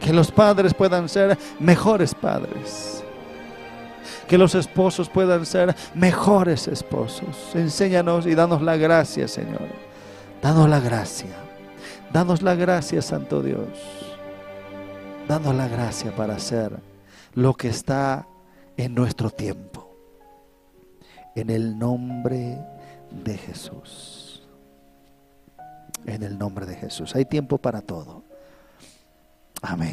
[0.00, 3.04] Que los padres puedan ser mejores padres.
[4.26, 7.50] Que los esposos puedan ser mejores esposos.
[7.52, 9.68] Enséñanos y danos la gracia, Señor.
[10.40, 11.36] Danos la gracia.
[12.10, 14.07] Danos la gracia, Santo Dios.
[15.28, 16.72] Danos la gracia para hacer
[17.34, 18.26] lo que está
[18.78, 19.94] en nuestro tiempo
[21.34, 22.58] en el nombre
[23.10, 24.42] de Jesús.
[26.06, 27.14] En el nombre de Jesús.
[27.14, 28.24] Hay tiempo para todo.
[29.60, 29.86] Amén.